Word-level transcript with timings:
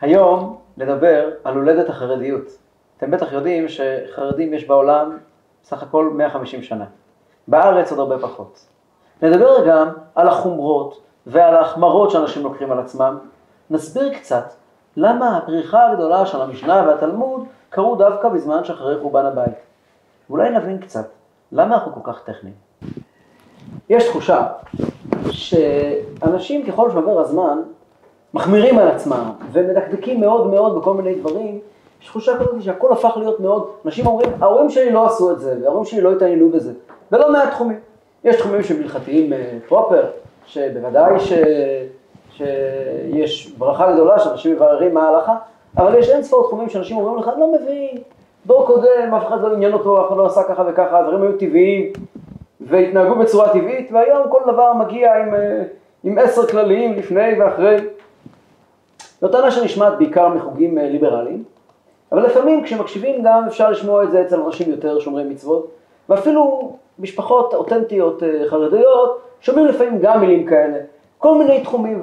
היום 0.00 0.58
נדבר 0.76 1.30
על 1.44 1.54
הולדת 1.54 1.88
החרדיות. 1.88 2.44
אתם 2.98 3.10
בטח 3.10 3.32
יודעים 3.32 3.66
שחרדים 3.68 4.54
יש 4.54 4.66
בעולם 4.66 5.18
סך 5.64 5.82
הכל 5.82 6.10
150 6.14 6.62
שנה. 6.62 6.84
בארץ 7.48 7.90
עוד 7.90 8.00
הרבה 8.00 8.18
פחות. 8.18 8.66
נדבר 9.22 9.66
גם 9.68 9.88
על 10.14 10.28
החומרות 10.28 11.00
ועל 11.26 11.54
ההחמרות 11.54 12.10
שאנשים 12.10 12.42
לוקחים 12.42 12.72
על 12.72 12.78
עצמם. 12.78 13.18
נסביר 13.70 14.14
קצת 14.14 14.52
למה 14.96 15.36
הפריחה 15.36 15.90
הגדולה 15.90 16.26
של 16.26 16.42
המשנה 16.42 16.84
והתלמוד 16.86 17.44
קרו 17.68 17.96
דווקא 17.96 18.28
בזמן 18.28 18.64
שאחרי 18.64 19.00
חורבן 19.00 19.26
הבית. 19.26 19.54
ואולי 20.30 20.50
נבין 20.50 20.78
קצת 20.78 21.06
למה 21.52 21.74
אנחנו 21.74 21.94
כל 21.94 22.12
כך 22.12 22.22
טכניים. 22.24 22.54
יש 23.88 24.08
תחושה 24.08 24.46
שאנשים 25.30 26.66
ככל 26.66 26.90
שעובר 26.90 27.20
הזמן 27.20 27.58
מחמירים 28.36 28.78
על 28.78 28.88
עצמם 28.88 29.30
ומדקדקים 29.52 30.20
מאוד 30.20 30.46
מאוד 30.46 30.78
בכל 30.78 30.94
מיני 30.94 31.14
דברים, 31.14 31.58
יש 32.02 32.06
תחושה 32.06 32.32
כזאת 32.36 32.62
שהכל 32.62 32.92
הפך 32.92 33.16
להיות 33.16 33.40
מאוד, 33.40 33.70
אנשים 33.84 34.06
אומרים, 34.06 34.30
ההורים 34.40 34.70
שלי 34.70 34.90
לא 34.90 35.06
עשו 35.06 35.32
את 35.32 35.40
זה, 35.40 35.54
וההורים 35.62 35.84
שלי 35.84 36.00
לא 36.00 36.12
התעניינו 36.12 36.50
בזה, 36.50 36.72
ולא 37.12 37.32
מעט 37.32 37.50
תחומים. 37.50 37.78
יש 38.24 38.36
תחומים 38.36 38.62
שהם 38.62 38.82
הלכתיים 38.82 39.32
פרופר, 39.68 40.02
שבוודאי 40.46 41.20
ש... 41.20 41.32
שיש 42.36 43.52
ברכה 43.58 43.92
גדולה 43.92 44.18
שאנשים 44.18 44.54
מבררים 44.54 44.94
מה 44.94 45.08
ההלכה, 45.08 45.36
אבל 45.76 45.94
יש 45.94 46.10
אין 46.10 46.22
ספור 46.22 46.42
תחומים 46.42 46.68
שאנשים 46.68 46.96
אומרים 46.96 47.18
לך, 47.18 47.30
לא 47.38 47.52
מבין, 47.52 47.98
דור 48.46 48.66
קודם, 48.66 49.14
אף 49.16 49.26
אחד 49.26 49.40
לא 49.40 49.52
עניין 49.52 49.72
אותו, 49.72 50.00
אף 50.00 50.08
אחד 50.08 50.16
לא 50.16 50.26
עשה 50.26 50.42
ככה 50.42 50.64
וככה, 50.68 50.98
הדברים 50.98 51.22
היו 51.22 51.38
טבעיים, 51.38 51.92
והתנהגו 52.60 53.14
בצורה 53.14 53.48
טבעית, 53.48 53.92
והיום 53.92 54.28
כל 54.30 54.40
דבר 54.52 54.72
מגיע 54.72 55.14
עם, 55.14 55.34
עם 56.04 56.18
עשר 56.18 56.46
כלליים 56.46 56.92
לפני 56.92 57.40
ואחרי. 57.40 57.76
זו 59.26 59.32
טענה 59.32 59.50
שנשמעת 59.50 59.98
בעיקר 59.98 60.28
מחוגים 60.28 60.78
ליברליים, 60.78 61.44
אבל 62.12 62.26
לפעמים 62.26 62.64
כשמקשיבים 62.64 63.22
גם 63.22 63.44
אפשר 63.46 63.70
לשמוע 63.70 64.04
את 64.04 64.10
זה 64.10 64.22
אצל 64.22 64.40
אנשים 64.40 64.70
יותר 64.70 64.98
שומרי 64.98 65.24
מצוות, 65.24 65.68
ואפילו 66.08 66.72
משפחות 66.98 67.54
אותנטיות 67.54 68.22
חרדיות 68.46 69.20
שומעים 69.40 69.66
לפעמים 69.66 69.98
גם 70.00 70.20
מילים 70.20 70.46
כאלה, 70.46 70.78
כל 71.18 71.38
מיני 71.38 71.60
תחומים, 71.60 72.00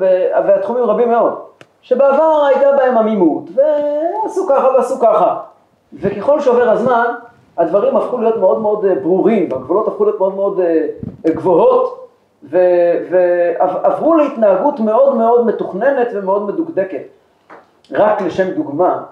והתחומים 0.47 0.84
רבים 0.84 1.09
מאוד, 1.09 1.34
שבעבר 1.81 2.45
הייתה 2.45 2.72
בהם 2.78 2.97
עמימות, 2.97 3.44
ועשו 3.56 4.47
ככה 4.50 4.67
ועשו 4.67 5.00
ככה, 5.00 5.40
וככל 5.94 6.40
שעובר 6.40 6.69
הזמן, 6.69 7.14
הדברים 7.58 7.97
הפכו 7.97 8.17
להיות 8.17 8.38
מאוד 8.38 8.62
מאוד 8.62 8.86
ברורים, 9.03 9.52
והגבולות 9.52 9.88
הפכו 9.88 10.06
להיות 10.06 10.19
מאוד 10.19 10.36
מאוד 10.36 10.59
גבוהות, 11.25 12.08
ועברו 12.44 14.16
להתנהגות 14.16 14.80
מאוד 14.80 15.16
מאוד 15.16 15.45
מתוכננת 15.45 16.08
ומאוד 16.14 16.47
מדוקדקת. 16.47 17.02
רק 17.92 18.22
לשם 18.22 18.52
דוגמה, 18.52 19.03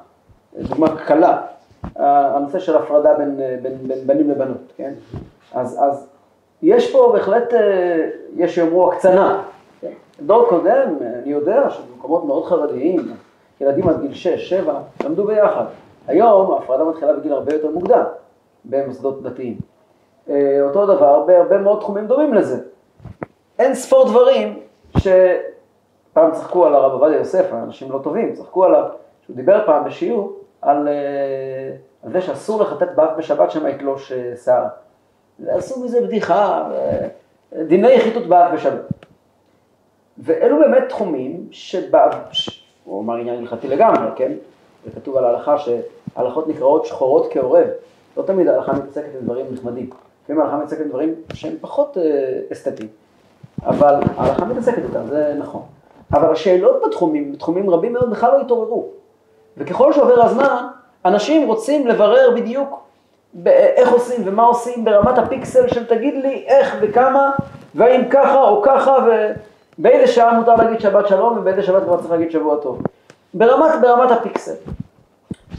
דוגמה 0.59 0.95
קלה, 1.05 1.41
הנושא 1.95 2.59
של 2.59 2.77
הפרדה 2.77 3.13
בין, 3.13 3.39
בין, 3.61 3.77
בין 3.87 4.07
בנים 4.07 4.29
לבנות, 4.29 4.73
כן? 4.77 4.93
אז, 5.53 5.79
אז 5.83 6.07
יש 6.61 6.91
פה 6.91 7.11
בהחלט, 7.13 7.53
יש 8.35 8.55
שיאמרו 8.55 8.91
הקצנה. 8.91 9.43
דור 10.21 10.45
קודם, 10.49 10.95
אני 11.23 11.31
יודע 11.31 11.69
שבמקומות 11.69 12.25
מאוד 12.25 12.45
חרדיים, 12.45 13.11
ילדים 13.61 13.89
עד 13.89 14.01
גיל 14.01 14.11
6-7 14.67 14.71
למדו 15.03 15.23
ביחד. 15.23 15.65
היום 16.07 16.51
ההפרדה 16.51 16.83
מתחילה 16.83 17.13
בגיל 17.13 17.33
הרבה 17.33 17.53
יותר 17.53 17.69
מוקדם 17.69 18.03
במוסדות 18.65 19.23
דתיים. 19.23 19.57
אותו 20.61 20.85
דבר 20.85 21.23
בהרבה 21.25 21.57
מאוד 21.57 21.79
תחומים 21.79 22.07
דומים 22.07 22.33
לזה. 22.33 22.59
אין 23.59 23.75
ספור 23.75 24.05
דברים 24.05 24.59
שפעם 26.11 26.31
צחקו 26.31 26.65
על 26.65 26.75
הרב 26.75 26.91
עובדיה 26.91 27.17
יוסף, 27.17 27.53
אנשים 27.53 27.91
לא 27.91 27.99
טובים, 28.03 28.33
צחקו 28.33 28.65
עליו, 28.65 28.83
שהוא 29.25 29.35
דיבר 29.35 29.65
פעם 29.65 29.83
בשיעור 29.83 30.37
על, 30.61 30.87
על 32.03 32.11
זה 32.11 32.21
שאסור 32.21 32.61
לחטט 32.61 32.89
באף 32.95 33.09
בשבת 33.17 33.51
שמא 33.51 33.67
יתלוש 33.67 34.11
שיער. 34.35 34.65
ועשו 35.39 35.83
מזה 35.83 36.01
בדיחה, 36.01 36.69
דיני 37.67 37.99
חיטוט 37.99 38.25
באף 38.27 38.53
בשבת. 38.53 38.81
ואלו 40.17 40.59
באמת 40.59 40.83
תחומים 40.89 41.47
שבא, 41.51 42.09
הוא 42.83 43.01
אמר 43.01 43.15
עניין 43.15 43.39
הלכתי 43.39 43.67
לגמרי, 43.67 44.07
כן? 44.15 44.31
זה 44.85 44.91
כתוב 44.91 45.17
על 45.17 45.25
ההלכה 45.25 45.55
שההלכות 45.57 46.47
נקראות 46.47 46.85
שחורות 46.85 47.27
כעורב. 47.31 47.67
לא 48.17 48.23
תמיד 48.23 48.47
ההלכה 48.47 48.73
מתעסקת 48.73 49.09
עם 49.19 49.25
דברים 49.25 49.45
נחמדים. 49.51 49.89
לפעמים 50.23 50.41
ההלכה 50.41 50.57
מתעסקת 50.57 50.81
עם 50.81 50.89
דברים 50.89 51.15
שהם 51.33 51.55
פחות 51.61 51.97
אסתטיים. 52.51 52.89
אבל 53.63 53.95
ההלכה 54.17 54.45
מתעסקת 54.45 54.83
איתם, 54.83 55.07
זה 55.07 55.35
נכון. 55.39 55.61
אבל 56.13 56.31
השאלות 56.31 56.81
בתחומים, 56.87 57.31
בתחומים 57.31 57.69
רבים 57.69 57.93
מאוד, 57.93 58.11
בכלל 58.11 58.31
לא 58.31 58.41
התעוררו. 58.41 58.87
וככל 59.57 59.93
שעובר 59.93 60.21
הזמן, 60.21 60.67
אנשים 61.05 61.47
רוצים 61.47 61.87
לברר 61.87 62.31
בדיוק 62.35 62.81
איך 63.45 63.91
עושים 63.91 64.21
ומה 64.25 64.43
עושים 64.43 64.85
ברמת 64.85 65.17
הפיקסל 65.17 65.67
של 65.67 65.85
תגיד 65.87 66.13
לי 66.15 66.45
איך 66.47 66.75
וכמה, 66.81 67.31
והאם 67.75 68.09
ככה 68.09 68.41
או 68.43 68.61
ככה, 68.61 68.97
ובאיזה 69.77 70.07
שעה 70.07 70.33
מותר 70.33 70.55
להגיד 70.55 70.79
שבת 70.79 71.07
שלום 71.07 71.37
ובאיזה 71.37 71.63
שבת 71.63 71.83
כבר 71.83 71.97
צריך 71.97 72.11
להגיד 72.11 72.31
שבוע 72.31 72.55
טוב. 72.61 72.81
ברמת, 73.33 73.71
ברמת 73.81 74.11
הפיקסל. 74.11 74.55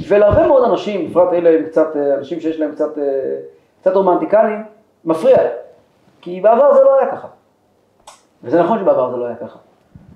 ולהרבה 0.08 0.46
מאוד 0.46 0.64
אנשים, 0.64 1.10
בפרט 1.10 1.32
אלה 1.32 1.50
הם 1.50 1.64
קצת, 1.64 1.96
אנשים 2.18 2.41
שיש 2.41 2.60
להם 2.60 2.72
קצת, 2.72 2.98
קצת 3.80 3.94
רומנטיקנים, 3.94 4.64
מפריע. 5.04 5.38
כי 6.20 6.41
בעבר 6.41 6.74
זה 6.74 6.80
לא 6.84 6.98
היה 6.98 7.10
ככה. 7.10 7.28
וזה 8.44 8.62
נכון 8.62 8.78
שבעבר 8.78 9.10
זה 9.10 9.16
לא 9.16 9.26
היה 9.26 9.36
ככה. 9.36 9.58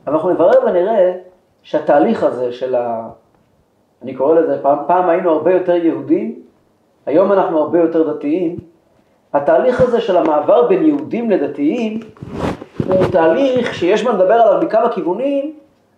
אבל 0.07 0.15
אנחנו 0.15 0.31
נברר 0.31 0.67
ונראה 0.67 1.13
שהתהליך 1.63 2.23
הזה 2.23 2.53
של 2.53 2.75
ה... 2.75 3.09
אני 4.03 4.15
קורא 4.15 4.35
לזה, 4.35 4.63
פעם, 4.63 4.79
פעם 4.87 5.09
היינו 5.09 5.31
הרבה 5.31 5.53
יותר 5.53 5.75
יהודים, 5.75 6.43
היום 7.07 7.33
אנחנו 7.33 7.59
הרבה 7.59 7.79
יותר 7.79 8.13
דתיים. 8.13 8.57
התהליך 9.33 9.81
הזה 9.81 10.01
של 10.01 10.17
המעבר 10.17 10.69
בין 10.69 10.87
יהודים 10.87 11.31
לדתיים 11.31 12.01
הוא 12.87 13.05
תהליך 13.13 13.75
שיש 13.75 14.05
מה 14.05 14.13
לדבר 14.13 14.35
עליו 14.35 14.63
מכמה 14.63 14.93
כיוונים, 14.93 15.55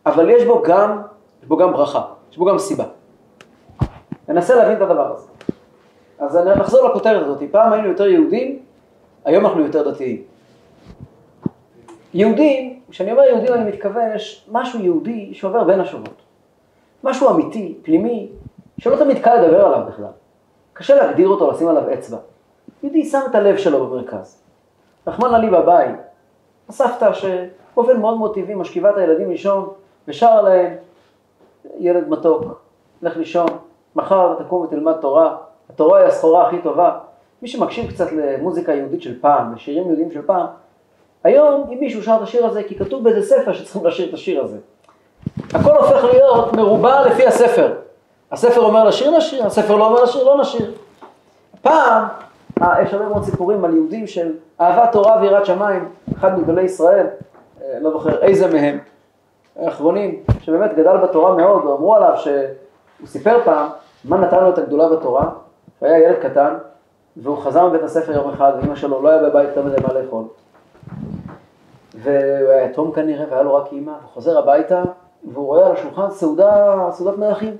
אבל 0.06 0.30
יש 0.30 0.44
בו 0.44 0.62
גם, 0.62 1.02
יש 1.42 1.48
בו 1.48 1.56
גם 1.56 1.72
ברכה, 1.72 2.02
יש 2.32 2.38
בו 2.38 2.44
גם 2.44 2.58
סיבה. 2.58 2.84
ננסה 4.28 4.54
להבין 4.54 4.76
את 4.76 4.82
הדבר 4.82 5.12
הזה. 5.12 5.26
אז 6.18 6.36
נחזור 6.36 6.88
לכותרת 6.88 7.22
הזאת, 7.22 7.42
פעם 7.50 7.72
היינו 7.72 7.88
יותר 7.88 8.06
יהודים, 8.06 8.58
היום 9.24 9.46
אנחנו 9.46 9.60
יותר 9.60 9.90
דתיים. 9.90 10.22
יהודים, 12.14 12.77
כשאני 12.90 13.12
אומר 13.12 13.22
יהודים 13.22 13.54
אני 13.54 13.64
מתכוון, 13.64 14.10
יש 14.14 14.48
משהו 14.52 14.80
יהודי 14.80 15.34
שעובר 15.34 15.64
בין 15.64 15.80
השורות. 15.80 16.22
משהו 17.04 17.30
אמיתי, 17.30 17.78
פנימי, 17.82 18.28
שלא 18.78 18.96
תמיד 18.96 19.18
קל 19.24 19.34
לדבר 19.34 19.66
עליו 19.66 19.86
בכלל. 19.86 20.10
קשה 20.72 20.96
להגדיר 20.96 21.28
אותו, 21.28 21.50
לשים 21.50 21.68
עליו 21.68 21.92
אצבע. 21.94 22.18
יהודי 22.82 23.04
שם 23.04 23.20
את 23.30 23.34
הלב 23.34 23.56
שלו 23.56 23.86
במרכז. 23.86 24.42
רחמנא 25.06 25.36
לי 25.36 25.50
בבית, 25.50 25.96
הסבתא 26.68 27.12
שבאופן 27.12 28.00
מאוד 28.00 28.18
מאוד 28.18 28.34
טבעי 28.34 28.54
משכיבה 28.54 28.90
את 28.90 28.96
הילדים 28.96 29.30
לישון 29.30 29.68
ושרה 30.08 30.42
להם, 30.42 30.74
ילד 31.78 32.08
מתוק, 32.08 32.44
לך 33.02 33.16
לישון, 33.16 33.48
מחר 33.96 34.34
תקום 34.42 34.62
ותלמד 34.62 34.92
תורה, 35.00 35.36
התורה 35.70 35.98
היא 35.98 36.06
הסחורה 36.06 36.46
הכי 36.46 36.58
טובה. 36.62 36.98
מי 37.42 37.48
שמקשיב 37.48 37.90
קצת 37.90 38.12
למוזיקה 38.12 38.72
יהודית 38.72 39.02
של 39.02 39.20
פעם, 39.20 39.54
לשירים 39.54 39.86
יהודיים 39.86 40.10
של 40.10 40.22
פעם, 40.26 40.46
היום 41.24 41.66
אם 41.72 41.78
מישהו 41.80 42.02
שר 42.02 42.16
את 42.16 42.22
השיר 42.22 42.46
הזה, 42.46 42.62
כי 42.62 42.78
כתוב 42.78 43.04
באיזה 43.04 43.22
ספר 43.22 43.52
שצריכים 43.52 43.86
לשיר 43.86 44.08
את 44.08 44.14
השיר 44.14 44.44
הזה. 44.44 44.56
הכל 45.54 45.76
הופך 45.76 46.04
להיות 46.04 46.52
מרובע 46.52 47.06
לפי 47.06 47.26
הספר. 47.26 47.74
הספר 48.32 48.60
אומר 48.60 48.84
לשיר 48.84 49.16
נשיר, 49.16 49.46
הספר 49.46 49.76
לא 49.76 49.86
אומר 49.86 50.02
לשיר 50.02 50.24
לא 50.24 50.40
נשיר. 50.40 50.72
פעם, 51.62 52.04
יש 52.82 52.94
הרבה 52.94 53.08
מאוד 53.08 53.24
סיפורים 53.24 53.64
על 53.64 53.74
יהודים 53.74 54.06
של 54.06 54.32
אהבת 54.60 54.92
תורה 54.92 55.20
ויראת 55.20 55.46
שמיים, 55.46 55.88
אחד 56.18 56.38
מגדולי 56.38 56.62
ישראל, 56.62 57.06
לא 57.80 57.90
זוכר 57.90 58.22
איזה 58.22 58.46
מהם, 58.46 58.78
האחרונים, 59.56 60.22
שבאמת 60.40 60.74
גדל 60.74 60.96
בתורה 60.96 61.36
מאוד, 61.36 61.64
ואמרו 61.64 61.96
עליו 61.96 62.14
שהוא 62.16 63.06
סיפר 63.06 63.40
פעם 63.44 63.68
מה 64.04 64.16
נתן 64.16 64.40
לו 64.44 64.48
את 64.48 64.58
הגדולה 64.58 64.88
בתורה, 64.88 65.24
הוא 65.78 65.88
היה 65.88 65.98
ילד 65.98 66.16
קטן, 66.22 66.54
והוא 67.16 67.36
חזר 67.36 67.68
מבית 67.68 67.82
הספר 67.82 68.12
יום 68.12 68.30
אחד, 68.30 68.52
ואמא 68.60 68.74
שלו 68.74 69.02
לא 69.02 69.08
היה 69.08 69.22
בבית 69.22 69.48
יותר 69.48 69.62
מדי 69.62 69.76
מה 69.82 70.00
לאכול. 70.00 70.24
והוא 72.02 72.50
היה 72.50 72.64
יתום 72.64 72.92
כנראה, 72.92 73.24
והיה 73.30 73.42
לו 73.42 73.54
רק 73.54 73.72
אימא, 73.72 73.90
הוא 73.90 74.10
חוזר 74.14 74.38
הביתה, 74.38 74.82
והוא 75.32 75.46
רואה 75.46 75.66
על 75.66 75.72
השולחן 75.72 76.10
סעודה, 76.10 76.74
סעודת 76.90 77.18
מלכים, 77.18 77.56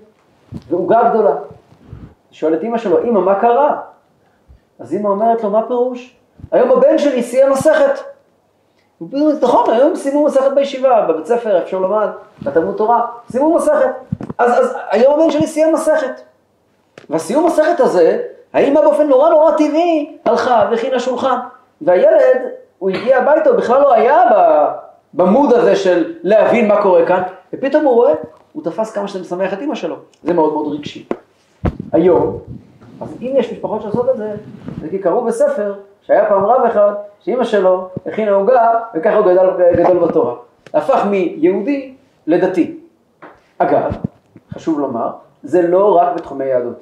ועוגה 0.69 1.11
גדולה. 1.11 1.35
שואל 2.31 2.55
את 2.55 2.62
אימא 2.62 2.79
שלו, 2.79 2.99
אימא, 2.99 3.20
מה 3.20 3.40
קרה? 3.40 3.81
אז 4.79 4.94
אימא 4.94 5.08
אומרת 5.08 5.44
לו, 5.44 5.50
מה 5.50 5.67
פירוש? 5.67 6.17
היום 6.52 6.70
הבן 6.70 6.99
שלי 6.99 7.23
סיים 7.23 7.50
מסכת. 7.50 8.00
נכון, 9.43 9.70
היום 9.70 9.96
סיימו 9.96 10.25
מסכת 10.25 10.50
בישיבה, 10.55 11.06
בבית 11.08 11.26
ספר, 11.26 11.62
אפשר 11.62 11.79
לומר, 11.79 12.11
בתלמוד 12.43 12.76
תורה, 12.76 13.06
סיימו 13.31 13.55
מסכת. 13.55 13.91
אז, 14.38 14.52
אז 14.58 14.76
היום 14.91 15.14
הבן 15.14 15.31
שלי 15.31 15.46
סיים 15.46 15.75
מסכת. 15.75 16.20
והסיום 17.11 17.46
מסכת 17.46 17.81
הזה, 17.81 18.23
האמא 18.52 18.81
באופן 18.81 19.06
נורא 19.06 19.31
נורא 19.31 19.50
טבעי 19.50 20.19
הלכה 20.25 20.69
והכינה 20.70 21.00
שולחן. 21.00 21.38
והילד, 21.81 22.43
הוא 22.79 22.91
הגיע 22.91 23.19
הביתה, 23.19 23.51
הוא 23.51 23.59
בכלל 23.59 23.81
לא 23.81 23.95
היה 23.95 24.23
במוד 25.15 25.53
הזה 25.53 25.77
של 25.77 26.15
להבין 26.23 26.69
מה 26.69 26.83
קורה 26.83 27.07
כאן, 27.07 27.23
ופתאום 27.53 27.85
הוא 27.85 27.95
רואה, 27.95 28.13
הוא 28.53 28.65
תפס 28.65 28.93
כמה 28.93 29.09
שזה 29.09 29.21
משמח 29.21 29.53
את 29.53 29.59
אימא 29.59 29.75
שלו, 29.75 29.97
זה 30.23 30.35
מאוד 30.35 30.53
מאוד 30.53 30.73
רגשי. 30.73 31.07
היום, 31.93 32.39
אז 33.01 33.17
אם 33.21 33.33
יש 33.37 33.53
משפחות 33.53 33.83
שעושות 33.83 34.09
את 34.11 34.17
זה, 34.17 34.35
זה 34.81 34.89
כי 34.89 34.99
קראו 34.99 35.25
בספר 35.25 35.75
שהיה 36.03 36.29
פעם 36.29 36.45
רב 36.45 36.65
אחד 36.65 36.93
שאימא 37.21 37.45
שלו 37.45 37.89
הכינה 38.07 38.31
עוגה 38.33 38.81
וככה 38.95 39.17
הוא 39.17 39.27
גדל, 39.27 39.49
גדול 39.77 39.99
בתורה. 39.99 40.35
הפך 40.75 41.05
מיהודי 41.11 41.95
לדתי. 42.27 42.77
אגב, 43.59 43.97
חשוב 44.55 44.81
לומר, 44.81 45.11
זה 45.43 45.63
לא 45.63 45.97
רק 45.97 46.17
בתחומי 46.17 46.45
יהדות, 46.45 46.81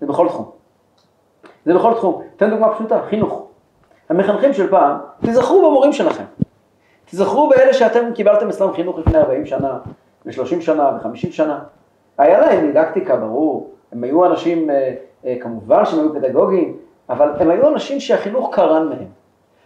זה 0.00 0.06
בכל 0.06 0.28
תחום. 0.28 0.50
זה 1.64 1.74
בכל 1.74 1.94
תחום. 1.94 2.22
אתן 2.36 2.50
דוגמה 2.50 2.74
פשוטה, 2.74 3.00
חינוך. 3.08 3.47
המחנכים 4.08 4.52
של 4.52 4.70
פעם, 4.70 4.96
תיזכרו 5.24 5.70
במורים 5.70 5.92
שלכם. 5.92 6.24
תיזכרו 7.04 7.48
באלה 7.48 7.72
שאתם 7.72 8.12
קיבלתם 8.14 8.48
אצלם 8.48 8.72
חינוך 8.72 8.98
לפני 8.98 9.18
40 9.18 9.46
שנה, 9.46 9.78
ו-30 10.26 10.60
שנה, 10.60 10.90
ו-50 10.92 11.32
שנה. 11.32 11.58
היה 12.18 12.40
להם 12.40 12.66
דידקטיקה, 12.66 13.16
ברור. 13.16 13.70
הם 13.92 14.04
היו 14.04 14.26
אנשים, 14.26 14.70
אה, 14.70 14.94
אה, 15.26 15.36
כמובן 15.40 15.84
שהם 15.84 15.98
היו 16.00 16.14
פדגוגיים, 16.14 16.76
אבל 17.08 17.28
הם 17.38 17.50
היו 17.50 17.68
אנשים 17.68 18.00
שהחינוך 18.00 18.54
קרן 18.54 18.88
מהם. 18.88 19.06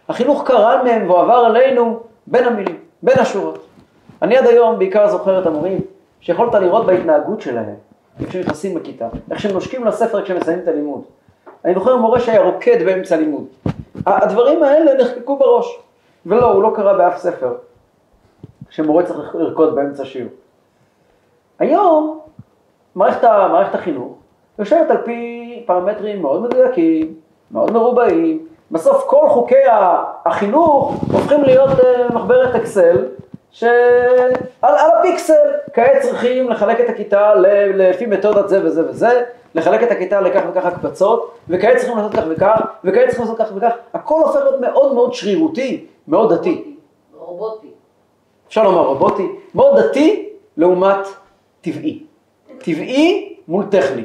החינוך 0.09 0.47
קרן 0.47 0.83
מהם 0.83 1.09
והוא 1.09 1.19
עבר 1.19 1.33
עלינו 1.33 1.99
בין 2.27 2.43
המילים, 2.43 2.75
בין 3.03 3.19
השורות. 3.19 3.65
אני 4.21 4.37
עד 4.37 4.45
היום 4.47 4.79
בעיקר 4.79 5.09
זוכר 5.09 5.41
את 5.41 5.45
המורים 5.45 5.81
שיכולת 6.19 6.53
לראות 6.55 6.85
בהתנהגות 6.85 7.41
שלהם, 7.41 7.75
איך 8.21 8.31
שהם 8.31 8.41
נכנסים 8.41 8.75
בכיתה, 8.75 9.07
איך 9.31 9.39
שהם 9.39 9.51
נושקים 9.51 9.85
לספר 9.85 10.23
כשהם 10.23 10.37
מסיימים 10.37 10.63
את 10.63 10.67
הלימוד. 10.67 11.01
אני 11.65 11.73
זוכר 11.73 11.97
מורה 11.97 12.19
שהיה 12.19 12.41
רוקד 12.41 12.85
באמצע 12.85 13.15
הלימוד. 13.15 13.45
הדברים 14.05 14.63
האלה 14.63 15.03
נחקקו 15.03 15.35
בראש, 15.37 15.79
ולא, 16.25 16.51
הוא 16.51 16.63
לא 16.63 16.71
קרא 16.75 16.93
באף 16.93 17.17
ספר, 17.17 17.55
שמורה 18.69 19.03
צריך 19.03 19.35
לרקוד 19.35 19.75
באמצע 19.75 20.05
שיעור. 20.05 20.31
היום, 21.59 22.19
מערכת, 22.95 23.23
מערכת 23.23 23.75
החינוך 23.75 24.13
יושבת 24.59 24.89
על 24.91 24.97
פי 25.05 25.63
פרמטרים 25.65 26.21
מאוד 26.21 26.41
מדויקים, 26.41 27.13
מאוד 27.51 27.71
מרובעים, 27.71 28.45
בסוף 28.71 29.03
כל 29.07 29.29
חוקי 29.29 29.63
החינוך 30.25 31.03
הופכים 31.11 31.43
להיות 31.43 31.79
אה, 31.79 32.07
מחברת 32.15 32.55
אקסל, 32.55 33.05
שעל 33.53 34.31
על 34.61 34.75
הפיקסל, 34.99 35.51
כעת 35.73 36.01
צריכים 36.01 36.49
לחלק 36.49 36.81
את 36.81 36.89
הכיתה 36.89 37.35
לפי 37.75 38.05
מתודת 38.05 38.49
זה 38.49 38.65
וזה 38.65 38.89
וזה, 38.89 39.23
לחלק 39.55 39.83
את 39.83 39.91
הכיתה 39.91 40.21
לכך 40.21 40.41
וכך 40.51 40.65
הקפצות, 40.65 41.31
וכעת 41.49 41.77
צריכים 41.77 41.97
לעשות 41.97 42.13
כך 42.13 42.23
וכך, 42.29 42.61
וכעת 42.83 43.07
צריכים 43.07 43.25
לעשות 43.25 43.37
כך 43.37 43.51
וכך, 43.55 43.71
הכל 43.93 44.21
הופך 44.21 44.35
להיות 44.35 44.61
מאוד 44.61 44.93
מאוד 44.93 45.13
שרירותי, 45.13 45.85
מאוד 46.07 46.33
דתי. 46.33 46.75
רובוטי. 47.17 47.67
אפשר 48.47 48.63
לומר 48.63 48.81
רובוטי, 48.81 49.27
מאוד 49.55 49.79
דתי 49.79 50.29
לעומת 50.57 51.07
טבעי. 51.61 52.03
טבעי 52.57 53.35
מול 53.47 53.65
טכני. 53.71 54.03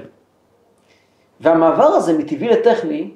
והמעבר 1.41 1.85
הזה 1.85 2.19
מטבעי 2.19 2.49
לטכני 2.49 3.11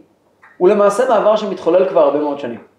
הוא 0.58 0.68
למעשה 0.68 1.08
מעבר 1.08 1.36
שמתחולל 1.36 1.88
כבר 1.88 2.00
הרבה 2.00 2.18
מאוד 2.18 2.38
שנים. 2.38 2.71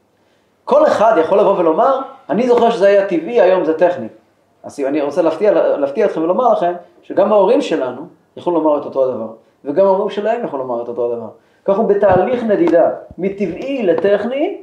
כל 0.66 0.88
אחד 0.88 1.16
יכול 1.22 1.40
לבוא 1.40 1.58
ולומר, 1.58 2.00
אני 2.30 2.48
זוכר 2.48 2.72
שזה 2.72 2.88
היה 2.88 3.08
טבעי, 3.08 3.42
היום 3.42 3.66
זה 3.66 3.78
טכני. 3.78 4.08
אז 4.64 4.80
אני 4.80 5.02
רוצה 5.02 5.22
להפתיע, 5.22 5.78
להפתיע 5.78 6.06
אתכם 6.06 6.22
ולומר 6.22 6.54
לכם 6.54 6.74
שגם 7.02 7.32
ההורים 7.32 7.62
שלנו 7.62 8.08
יכולים 8.38 8.60
לומר 8.60 8.82
את 8.82 8.86
אותו 8.86 9.04
הדבר, 9.04 9.28
וגם 9.66 9.86
ההורים 9.86 10.10
שלהם 10.10 10.46
יכולים 10.46 10.68
לומר 10.68 10.84
את 10.84 10.88
אותו 10.88 11.14
הדבר. 11.14 11.30
כך 11.66 11.78
הוא 11.78 11.88
בתהליך 11.88 12.44
נדידה 12.44 12.90
מטבעי 13.18 13.84
לטכני 13.84 14.62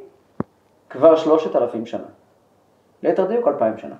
כבר 0.91 1.17
שלושת 1.17 1.57
אלפים 1.57 1.87
שנה. 1.87 2.07
ליתר 3.03 3.25
דיוק 3.25 3.49
אלפיים 3.49 3.79
שנה. 3.79 3.95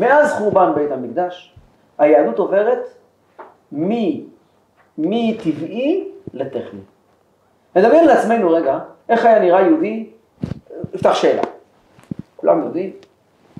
מאז 0.00 0.32
חורבן 0.32 0.72
בית 0.74 0.90
המקדש, 0.90 1.54
היהדות 1.98 2.38
עוברת 2.38 2.88
מטבעי 4.98 6.08
לטכני. 6.32 6.80
נדמיין 7.76 8.06
לעצמנו 8.06 8.50
רגע, 8.50 8.78
איך 9.08 9.24
היה 9.24 9.38
נראה 9.38 9.60
יהודי, 9.60 10.10
נפתח 10.94 11.14
שאלה. 11.14 11.42
כולם 12.36 12.62
יודעים 12.62 12.92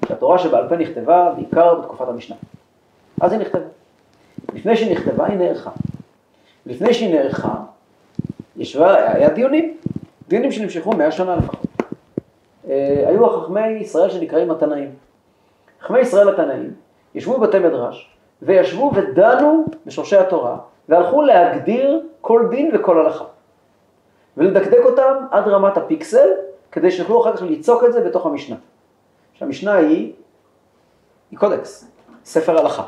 שהתורה 0.06 0.38
שבעל 0.38 0.68
פה 0.68 0.76
נכתבה 0.76 1.32
בעיקר 1.36 1.74
בתקופת 1.74 2.08
המשנה. 2.08 2.36
אז 3.20 3.32
היא 3.32 3.40
נכתבה. 3.40 3.66
לפני 4.54 4.76
שהיא 4.76 4.92
נכתבה 4.92 5.26
היא 5.26 5.38
נערכה. 5.38 5.70
לפני 6.66 6.94
שהיא 6.94 7.14
נערכה, 7.14 7.54
ישבה, 8.56 9.12
היה 9.12 9.28
דיונים, 9.28 9.76
דיונים 10.28 10.52
שנמשכו 10.52 10.92
מאה 10.92 11.12
שנה 11.12 11.36
לפחות. 11.36 11.66
אה, 12.68 13.04
היו 13.06 13.26
החכמי 13.26 13.66
ישראל 13.68 14.10
שנקראים 14.10 14.50
התנאים. 14.50 14.90
חכמי 15.82 15.98
ישראל 15.98 16.28
התנאים 16.28 16.72
ישבו 17.14 17.38
בבתי 17.38 17.58
מדרש 17.58 18.10
וישבו 18.42 18.92
ודנו 18.94 19.64
בשורשי 19.86 20.16
התורה 20.16 20.56
והלכו 20.88 21.22
להגדיר 21.22 22.02
כל 22.20 22.46
דין 22.50 22.70
וכל 22.74 23.00
הלכה. 23.00 23.24
ולדקדק 24.36 24.80
אותם 24.84 25.26
עד 25.30 25.48
רמת 25.48 25.76
הפיקסל, 25.76 26.28
כדי 26.74 26.90
שיוכלו 26.90 27.22
אחר 27.22 27.36
כך 27.36 27.42
ליצוק 27.42 27.84
את 27.84 27.92
זה 27.92 28.00
בתוך 28.00 28.26
המשנה. 28.26 28.56
שהמשנה 29.32 29.74
היא, 29.74 30.12
היא 31.30 31.38
קודקס, 31.38 31.90
ספר 32.24 32.58
הלכה. 32.58 32.82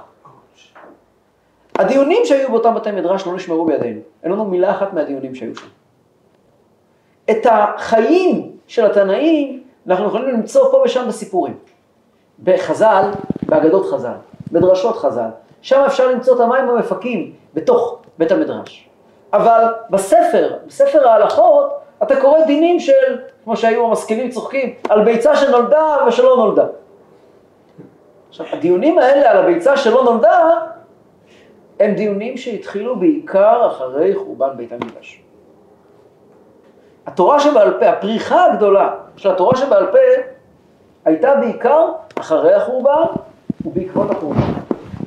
הדיונים 1.74 2.22
שהיו 2.24 2.50
באותם 2.50 2.74
בתי 2.74 2.90
מדרש 2.90 3.26
לא 3.26 3.34
נשמרו 3.34 3.66
בידינו, 3.66 4.00
אין 4.22 4.32
לנו 4.32 4.44
מילה 4.44 4.70
אחת 4.70 4.92
מהדיונים 4.92 5.34
שהיו 5.34 5.56
שם. 5.56 5.66
את 7.30 7.46
החיים 7.50 8.56
של 8.66 8.90
התנאים 8.90 9.62
אנחנו 9.86 10.06
יכולים 10.06 10.28
למצוא 10.28 10.70
פה 10.70 10.82
ושם 10.84 11.04
בסיפורים. 11.08 11.58
בחז"ל, 12.42 13.10
באגדות 13.42 13.86
חז"ל, 13.86 14.16
בדרשות 14.52 14.96
חז"ל, 14.96 15.28
שם 15.62 15.82
אפשר 15.86 16.10
למצוא 16.10 16.34
את 16.34 16.40
המים 16.40 16.70
המפקים 16.70 17.32
בתוך 17.54 17.98
בית 18.18 18.32
המדרש. 18.32 18.88
אבל 19.32 19.64
בספר, 19.90 20.58
בספר 20.66 21.08
ההלכות, 21.08 21.85
אתה 22.02 22.20
קורא 22.20 22.44
דינים 22.44 22.80
של, 22.80 23.18
כמו 23.44 23.56
שהיו 23.56 23.86
המשכילים 23.86 24.30
צוחקים, 24.30 24.74
על 24.88 25.04
ביצה 25.04 25.36
שנולדה 25.36 25.96
ושלא 26.08 26.36
נולדה. 26.36 26.64
עכשיו, 28.28 28.46
הדיונים 28.52 28.98
האלה 28.98 29.30
על 29.30 29.36
הביצה 29.36 29.76
שלא 29.76 30.04
נולדה, 30.04 30.50
הם 31.80 31.94
דיונים 31.94 32.36
שהתחילו 32.36 32.96
בעיקר 32.96 33.66
אחרי 33.66 34.14
חורבן 34.14 34.56
בית 34.56 34.72
המקדש. 34.72 35.22
התורה 37.06 37.40
שבעל 37.40 37.78
פה, 37.80 37.88
הפריחה 37.88 38.44
הגדולה 38.44 38.94
של 39.16 39.30
התורה 39.30 39.56
שבעל 39.56 39.86
פה, 39.86 39.98
הייתה 41.04 41.36
בעיקר 41.36 41.88
אחרי 42.18 42.54
החורבן 42.54 43.04
ובעקבות 43.64 44.10
החורבן. 44.10 44.40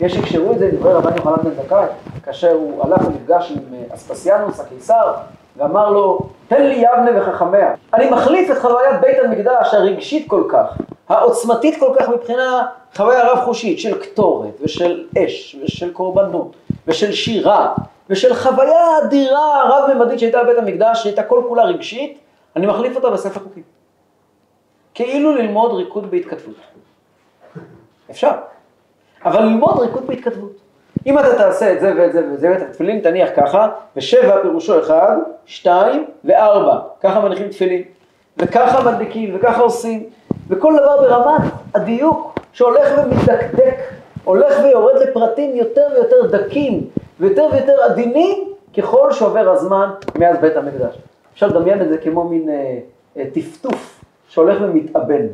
יש 0.01 0.13
שקשרו 0.13 0.51
את 0.51 0.59
זה 0.59 0.68
לדברי 0.68 0.94
רבן 0.94 1.18
יוחנן 1.18 1.44
בן 1.44 1.63
זכאי, 1.63 1.86
כאשר 2.24 2.51
הוא 2.51 2.84
הלך 2.84 3.08
ונפגש 3.08 3.51
עם 3.51 3.74
אה, 3.74 3.96
אספסיאנוס 3.96 4.60
הקיסר, 4.60 5.13
ואמר 5.58 5.89
לו, 5.89 6.20
תן 6.48 6.65
לי 6.65 6.75
יבנה 6.75 7.22
וחכמיה. 7.22 7.74
אני 7.94 8.10
מחליף 8.10 8.51
את 8.51 8.58
חוויית 8.58 9.01
בית 9.01 9.18
המקדש 9.24 9.74
הרגשית 9.74 10.29
כל 10.29 10.44
כך, 10.50 10.77
העוצמתית 11.10 11.79
כל 11.79 11.94
כך 12.00 12.10
מבחינה 12.10 12.65
חוויה 12.96 13.32
רב 13.32 13.39
חושית 13.46 13.79
של 13.79 13.98
קטורת 13.98 14.62
ושל 14.62 15.08
אש 15.18 15.56
ושל 15.63 15.94
קורבנות 15.94 16.56
ושל 16.88 17.12
שירה 17.12 17.74
ושל 18.10 18.36
חוויה 18.36 18.98
אדירה 19.03 19.63
רב-ממדית 19.70 20.20
שהייתה 20.20 20.44
בבית 20.44 20.58
המקדש, 20.58 21.03
שהייתה 21.03 21.24
כל 21.24 21.44
כולה 21.48 21.63
רגשית, 21.63 22.20
אני 22.56 22.68
מחליף 22.68 22.96
אותה 22.96 23.10
בספר 23.10 23.39
חוקים. 23.39 23.63
כאילו 24.94 25.36
ללמוד 25.36 25.74
ריקוד 25.74 26.12
בהתכתבות. 26.12 26.56
אפשר. 28.12 28.32
אבל 29.25 29.41
ללמוד 29.41 29.79
ריקוד 29.79 30.08
בהתכתבות. 30.08 30.51
אם 31.06 31.20
אתה 31.20 31.36
תעשה 31.38 31.74
את 31.74 31.79
זה 31.79 31.94
ואת 31.98 32.13
זה 32.13 32.24
ואת 32.32 32.39
זה, 32.39 32.50
ואת 32.51 32.62
התפילין 32.62 33.00
תניח 33.00 33.29
ככה, 33.36 33.70
ושבע 33.96 34.41
פירושו 34.41 34.79
אחד, 34.79 35.18
שתיים 35.46 36.06
וארבע, 36.25 36.79
ככה 37.01 37.20
מניחים 37.20 37.48
תפילין, 37.48 37.84
וככה 38.38 38.91
מדליקים, 38.91 39.36
וככה 39.36 39.62
עושים, 39.62 40.03
וכל 40.48 40.77
דבר 40.79 41.01
ברמת 41.01 41.51
הדיוק 41.75 42.39
שהולך 42.53 42.89
ומתדקדק, 42.98 43.75
הולך 44.24 44.60
ויורד 44.63 44.96
לפרטים 44.96 45.56
יותר 45.56 45.88
ויותר 45.94 46.38
דקים, 46.38 46.88
ויותר 47.20 47.48
ויותר 47.51 47.82
עדינים, 47.84 48.53
ככל 48.77 49.12
שעובר 49.12 49.50
הזמן 49.50 49.89
מאז 50.15 50.38
בית 50.38 50.56
המקדש. 50.56 50.98
אפשר 51.34 51.48
לדמיין 51.48 51.82
את 51.82 51.89
זה 51.89 51.98
כמו 51.98 52.24
מין 52.24 52.50
אה, 52.50 52.79
אה, 53.18 53.24
טפטוף 53.34 54.01
שהולך 54.27 54.58
ומתאבן. 54.62 55.25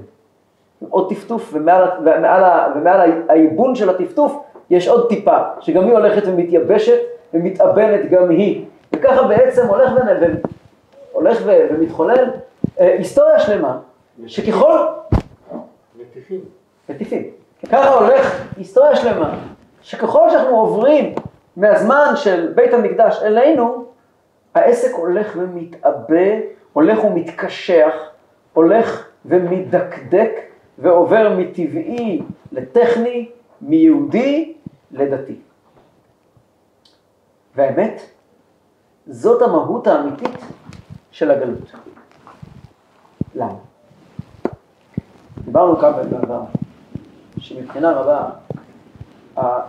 עוד 0.90 1.10
טפטוף, 1.10 1.50
ומעל, 1.54 1.84
ומעל, 2.02 2.72
ומעל 2.76 3.12
העיבון 3.30 3.76
של 3.76 3.90
הטפטוף 3.90 4.45
יש 4.70 4.88
עוד 4.88 5.10
טיפה, 5.10 5.38
שגם 5.60 5.84
היא 5.84 5.94
הולכת 5.94 6.28
ומתייבשת 6.28 7.00
ומתאבנת 7.34 8.10
גם 8.10 8.30
היא. 8.30 8.66
וככה 8.94 9.24
בעצם 9.28 9.68
הולך, 9.68 9.92
ו... 9.92 10.26
הולך 11.12 11.38
ו... 11.46 11.52
ומתחולל 11.70 12.30
אה, 12.80 12.96
היסטוריה 12.98 13.40
שלמה, 13.40 13.78
שככל... 14.28 14.78
מטיפים. 16.00 16.40
מטיפים. 16.90 17.24
ככה 17.72 17.94
הולך 17.94 18.44
היסטוריה 18.58 18.96
שלמה, 18.96 19.40
שככל 19.82 20.30
שאנחנו 20.30 20.60
עוברים 20.60 21.16
מהזמן 21.58 22.12
של 22.16 22.52
בית 22.56 22.74
המקדש 22.74 23.24
אלינו, 23.24 23.86
העסק 24.56 24.92
הולך 24.94 25.34
ומתעבה, 25.38 26.28
הולך 26.74 27.04
ומתקשח, 27.04 27.94
הולך 28.54 29.08
ומדקדק 29.26 30.32
ועובר 30.78 31.34
מטבעי 31.38 32.22
לטכני, 32.52 33.30
מיהודי 33.62 34.55
לדתי. 34.92 35.40
והאמת, 37.56 38.02
זאת 39.08 39.42
המהות 39.42 39.88
האמיתית 39.88 40.40
של 41.12 41.32
הגלות. 41.32 41.72
למה? 43.36 43.56
דיברנו 45.46 45.78
כאן 45.78 45.92
בעבר, 46.10 46.42
שמבחינה 47.38 47.92
רבה, 47.92 48.30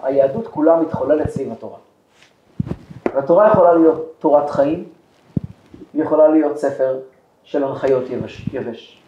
היהדות 0.03 0.47
כולה 0.47 0.81
מתחוללת 0.81 1.31
סביב 1.31 1.53
התורה. 1.53 1.79
והתורה 3.15 3.49
יכולה 3.53 3.75
להיות 3.75 4.15
תורת 4.19 4.51
חיים, 4.51 4.89
היא 5.93 6.03
יכולה 6.03 6.29
להיות 6.29 6.57
ספר 6.57 7.01
של 7.45 7.65
הנחיות 7.65 8.11
יבש. 8.11 8.49
יבש. 8.53 9.03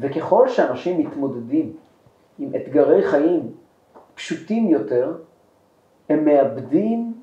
וככל 0.00 0.48
שאנשים 0.48 0.98
מתמודדים 0.98 1.72
עם 2.38 2.50
אתגרי 2.56 3.08
חיים 3.08 3.52
פשוטים 4.14 4.68
יותר, 4.68 5.14
הם 6.08 6.24
מאבדים 6.24 7.14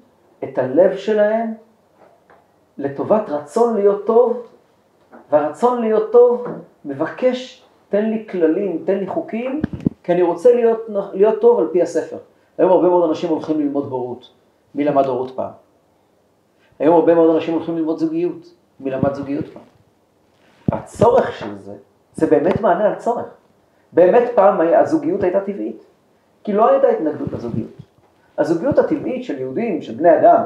את 0.43 0.57
הלב 0.57 0.95
שלהם 0.97 1.53
לטובת 2.77 3.29
רצון 3.29 3.75
להיות 3.75 4.05
טוב, 4.05 4.47
והרצון 5.31 5.81
להיות 5.81 6.11
טוב 6.11 6.47
מבקש, 6.85 7.63
תן 7.89 8.05
לי 8.05 8.27
כללים, 8.29 8.83
תן 8.85 8.97
לי 8.97 9.07
חוקים, 9.07 9.61
כי 10.03 10.11
אני 10.11 10.21
רוצה 10.21 10.53
להיות, 10.53 10.79
להיות 11.13 11.41
טוב 11.41 11.59
על 11.59 11.67
פי 11.71 11.81
הספר. 11.81 12.17
היום 12.57 12.71
הרבה 12.71 12.89
מאוד 12.89 13.09
אנשים 13.09 13.29
הולכים 13.29 13.59
ללמוד 13.59 13.85
הורות. 13.91 14.31
מי 14.75 14.83
למד 14.83 15.05
הורות 15.05 15.31
פעם? 15.35 15.51
היום 16.79 16.95
הרבה 16.95 17.15
מאוד 17.15 17.35
אנשים 17.35 17.53
הולכים 17.53 17.77
ללמוד 17.77 17.97
זוגיות. 17.97 18.53
מי 18.79 18.91
למד 18.91 19.13
זוגיות 19.13 19.45
פעם? 19.47 19.63
הצורך 20.71 21.31
של 21.39 21.57
זה, 21.57 21.73
זה 22.13 22.27
באמת 22.27 22.61
מענה 22.61 22.85
על 22.85 22.95
צורך. 22.95 23.25
באמת 23.93 24.23
פעם 24.35 24.61
הזוגיות 24.61 25.23
הייתה 25.23 25.39
טבעית, 25.39 25.85
כי 26.47 26.53
לא 26.53 26.69
הייתה 26.69 26.87
התנגדות 26.87 27.33
לזוגיות. 27.33 27.69
הזוגיות 28.37 28.79
הטבעית 28.79 29.23
של 29.23 29.39
יהודים, 29.39 29.81
של 29.81 29.93
בני 29.93 30.17
אדם, 30.17 30.43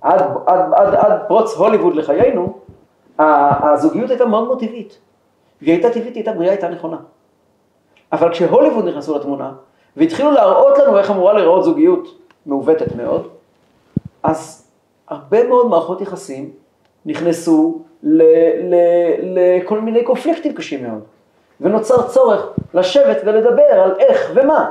עד, 0.00 0.20
עד, 0.46 0.60
עד, 0.74 0.94
עד 0.94 1.20
פרוץ 1.28 1.54
הוליווד 1.54 1.94
לחיינו, 1.94 2.58
הזוגיות 3.18 4.10
הייתה 4.10 4.24
מאוד 4.24 4.44
מאוד 4.46 4.60
טבעית. 4.60 4.98
והיא 5.62 5.74
הייתה 5.74 5.90
טבעית, 5.90 6.14
היא 6.14 6.14
הייתה 6.14 6.32
בריאה, 6.32 6.50
הייתה 6.50 6.68
נכונה. 6.68 6.96
אבל 8.12 8.30
כשהוליווד 8.30 8.88
נכנסו 8.88 9.18
לתמונה, 9.18 9.52
והתחילו 9.96 10.30
להראות 10.30 10.78
לנו 10.78 10.98
איך 10.98 11.10
אמורה 11.10 11.32
להיראות 11.32 11.64
זוגיות 11.64 12.18
מעוותת 12.46 12.96
מאוד, 12.96 13.28
אז 14.22 14.68
הרבה 15.08 15.48
מאוד 15.48 15.66
מערכות 15.66 16.00
יחסים 16.00 16.50
נכנסו 17.06 17.78
לכל 18.02 19.80
מיני 19.80 20.04
קונפליקטים 20.04 20.54
קשים 20.54 20.82
מאוד. 20.82 21.02
ונוצר 21.60 22.08
צורך 22.08 22.46
לשבת 22.74 23.16
ולדבר 23.24 23.62
על 23.62 23.94
איך 23.98 24.30
ומה. 24.34 24.70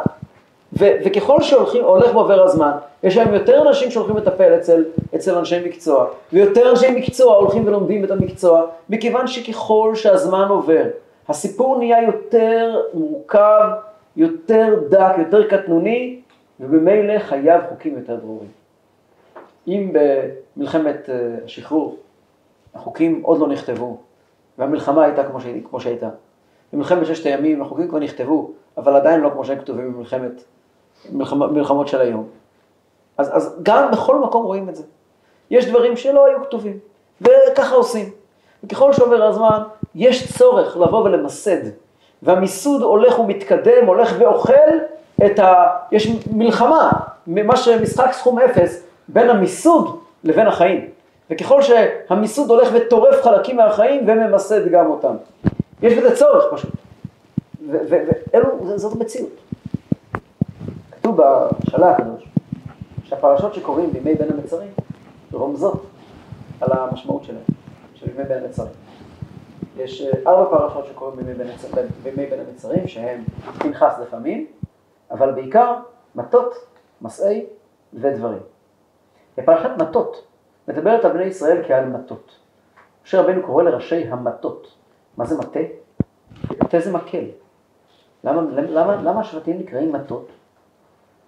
ו- 0.79 0.95
וככל 1.05 1.41
שהולכים, 1.41 1.83
הולך 1.83 2.15
ועובר 2.15 2.43
הזמן, 2.43 2.71
יש 3.03 3.17
היום 3.17 3.33
יותר 3.33 3.61
אנשים 3.67 3.91
שהולכים 3.91 4.17
לטפל 4.17 4.55
אצל, 4.55 4.85
אצל 5.15 5.35
אנשי 5.35 5.59
מקצוע, 5.65 6.07
ויותר 6.33 6.69
אנשי 6.71 6.91
מקצוע 6.91 7.35
הולכים 7.35 7.67
ולומדים 7.67 8.03
את 8.03 8.11
המקצוע, 8.11 8.65
מכיוון 8.89 9.27
שככל 9.27 9.91
שהזמן 9.95 10.47
עובר, 10.49 10.83
הסיפור 11.27 11.77
נהיה 11.77 12.03
יותר 12.03 12.81
מורכב, 12.93 13.69
יותר 14.17 14.75
דק, 14.89 15.13
יותר 15.17 15.47
קטנוני, 15.47 16.19
ובמילא 16.59 17.19
חייב 17.19 17.61
חוקים 17.69 17.97
יותר 17.97 18.15
ברורים. 18.15 18.49
אם 19.67 19.93
במלחמת 20.55 21.09
אה, 21.09 21.15
השחרור 21.45 21.97
החוקים 22.75 23.19
עוד 23.23 23.39
לא 23.39 23.47
נכתבו, 23.47 23.97
והמלחמה 24.57 25.03
הייתה 25.03 25.23
כמו, 25.23 25.41
שהיא, 25.41 25.61
כמו 25.69 25.79
שהייתה, 25.79 26.09
במלחמת 26.73 27.05
ששת 27.05 27.25
הימים 27.25 27.61
החוקים 27.61 27.87
כבר 27.87 27.99
נכתבו, 27.99 28.51
אבל 28.77 28.95
עדיין 28.95 29.19
לא 29.19 29.29
כמו 29.29 29.45
שהם 29.45 29.59
כתובים 29.59 29.93
במלחמת, 29.93 30.43
מלחמות 31.51 31.87
של 31.87 32.01
היום. 32.01 32.27
אז, 33.17 33.29
אז 33.37 33.55
גם 33.63 33.91
בכל 33.91 34.19
מקום 34.19 34.45
רואים 34.45 34.69
את 34.69 34.75
זה. 34.75 34.83
יש 35.51 35.65
דברים 35.65 35.97
שלא 35.97 36.25
היו 36.25 36.43
כתובים, 36.43 36.77
וככה 37.21 37.75
עושים. 37.75 38.09
וככל 38.63 38.93
שעובר 38.93 39.23
הזמן, 39.23 39.63
יש 39.95 40.37
צורך 40.37 40.77
לבוא 40.77 41.03
ולמסד, 41.03 41.61
והמיסוד 42.23 42.81
הולך 42.81 43.19
ומתקדם, 43.19 43.85
הולך 43.85 44.15
ואוכל 44.19 44.53
את 45.25 45.39
ה... 45.39 45.65
יש 45.91 46.11
מלחמה, 46.31 46.91
מה 47.27 47.57
שמשחק 47.57 48.11
סכום 48.11 48.39
אפס, 48.39 48.83
בין 49.07 49.29
המיסוד 49.29 49.99
לבין 50.23 50.47
החיים. 50.47 50.89
וככל 51.29 51.61
שהמיסוד 51.61 52.49
הולך 52.49 52.69
וטורף 52.73 53.21
חלקים 53.23 53.57
מהחיים 53.57 54.03
וממסד 54.07 54.67
גם 54.67 54.85
אותם. 54.91 55.15
יש 55.81 55.93
בזה 55.93 56.15
צורך 56.15 56.53
פשוט. 56.53 56.71
ואלו, 57.69 58.77
זאת 58.77 58.95
המציאות. 58.95 59.29
כתוב 61.11 61.27
בשאלה 61.67 61.91
הקדוש, 61.91 62.23
שהפרשות 63.03 63.53
שקוראים 63.53 63.91
בימי 63.91 64.15
בין 64.15 64.31
המצרים 64.31 64.71
רומזות 65.31 65.85
על 66.61 66.69
המשמעות 66.71 67.23
שלהם, 67.23 67.43
של 67.93 68.09
ימי 68.09 68.23
בין 68.23 68.43
המצרים. 68.43 68.73
יש 69.77 70.01
אה, 70.01 70.31
ארבע 70.31 70.57
פרשות 70.57 70.85
שקוראים 70.85 71.17
בימי 71.17 71.33
בין, 71.33 71.47
בימי 72.03 72.25
בין 72.25 72.39
המצרים, 72.39 72.87
שהם 72.87 73.23
פנחס 73.59 73.99
לפעמים, 74.01 74.47
אבל 75.11 75.31
בעיקר 75.31 75.75
מטות, 76.15 76.53
מסעי 77.01 77.45
ודברים. 77.93 78.41
בפרשת 79.37 79.69
מטות 79.81 80.27
מדברת 80.67 81.05
על 81.05 81.11
בני 81.11 81.23
ישראל 81.23 81.63
כעל 81.67 81.85
מטות. 81.85 82.31
משה 83.05 83.21
רבנו 83.21 83.43
קורא 83.45 83.63
לראשי 83.63 84.07
המטות. 84.07 84.73
מה 85.17 85.25
זה 85.25 85.37
מטה? 85.37 85.59
מטה 86.63 86.79
זה 86.79 86.91
מקל. 86.91 87.25
למה, 88.23 88.41
למה, 88.51 88.95
למה 88.95 89.19
השבטים 89.19 89.59
נקראים 89.59 89.91
מטות? 89.91 90.27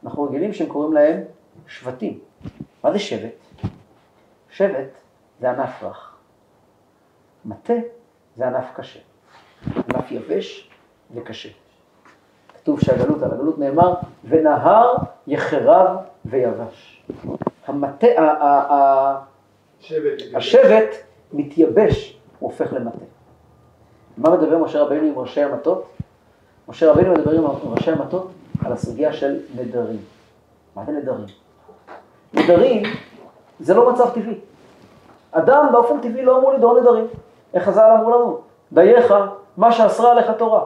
אנחנו 0.03 0.23
רגילים 0.23 0.53
שהם 0.53 0.67
קוראים 0.67 0.93
להם 0.93 1.21
שבטים. 1.67 2.19
מה 2.83 2.91
זה 2.91 2.99
שבט? 2.99 3.35
שבט 4.49 4.89
זה 5.39 5.49
ענף 5.51 5.83
רך. 5.83 6.15
מטה 7.45 7.73
זה 8.35 8.47
ענף 8.47 8.65
קשה. 8.75 8.99
ענף 9.75 10.11
יבש 10.11 10.69
וקשה. 11.13 11.49
כתוב 12.55 12.79
שהגלות, 12.79 13.23
על 13.23 13.31
הגלות 13.31 13.59
נאמר, 13.59 13.93
ונהר 14.23 14.95
יחרב 15.27 15.97
ויבש. 16.25 17.03
המטה, 17.65 18.07
השבט 20.35 20.95
מתייבש, 21.33 22.19
הוא 22.39 22.51
הופך 22.51 22.73
למטה. 22.73 23.05
מה 24.17 24.29
מדבר 24.29 24.57
משה 24.57 24.81
רבינו 24.81 25.07
עם 25.07 25.19
ראשי 25.19 25.41
המטות? 25.43 25.85
משה 26.67 26.91
רבינו 26.91 27.13
מדבר 27.13 27.31
עם 27.31 27.45
ראשי 27.45 27.91
המטות 27.91 28.31
על 28.65 28.73
הסוגיה 28.73 29.13
של 29.13 29.39
נדרים. 29.55 30.01
מה 30.75 30.85
זה 30.85 30.91
נדרים? 30.91 31.25
נדרים 32.33 32.83
זה 33.59 33.73
לא 33.73 33.93
מצב 33.93 34.09
טבעי. 34.09 34.39
אדם 35.31 35.69
באופן 35.71 36.01
טבעי 36.01 36.25
לא 36.25 36.37
אמור 36.37 36.53
לדור 36.53 36.79
נדרים. 36.81 37.07
איך 37.53 37.63
חז"ל 37.63 37.91
אמרו 37.97 38.09
לנו? 38.09 38.39
דייך 38.71 39.13
מה 39.57 39.71
שאסרה 39.71 40.11
עליך 40.11 40.31
תורה. 40.37 40.65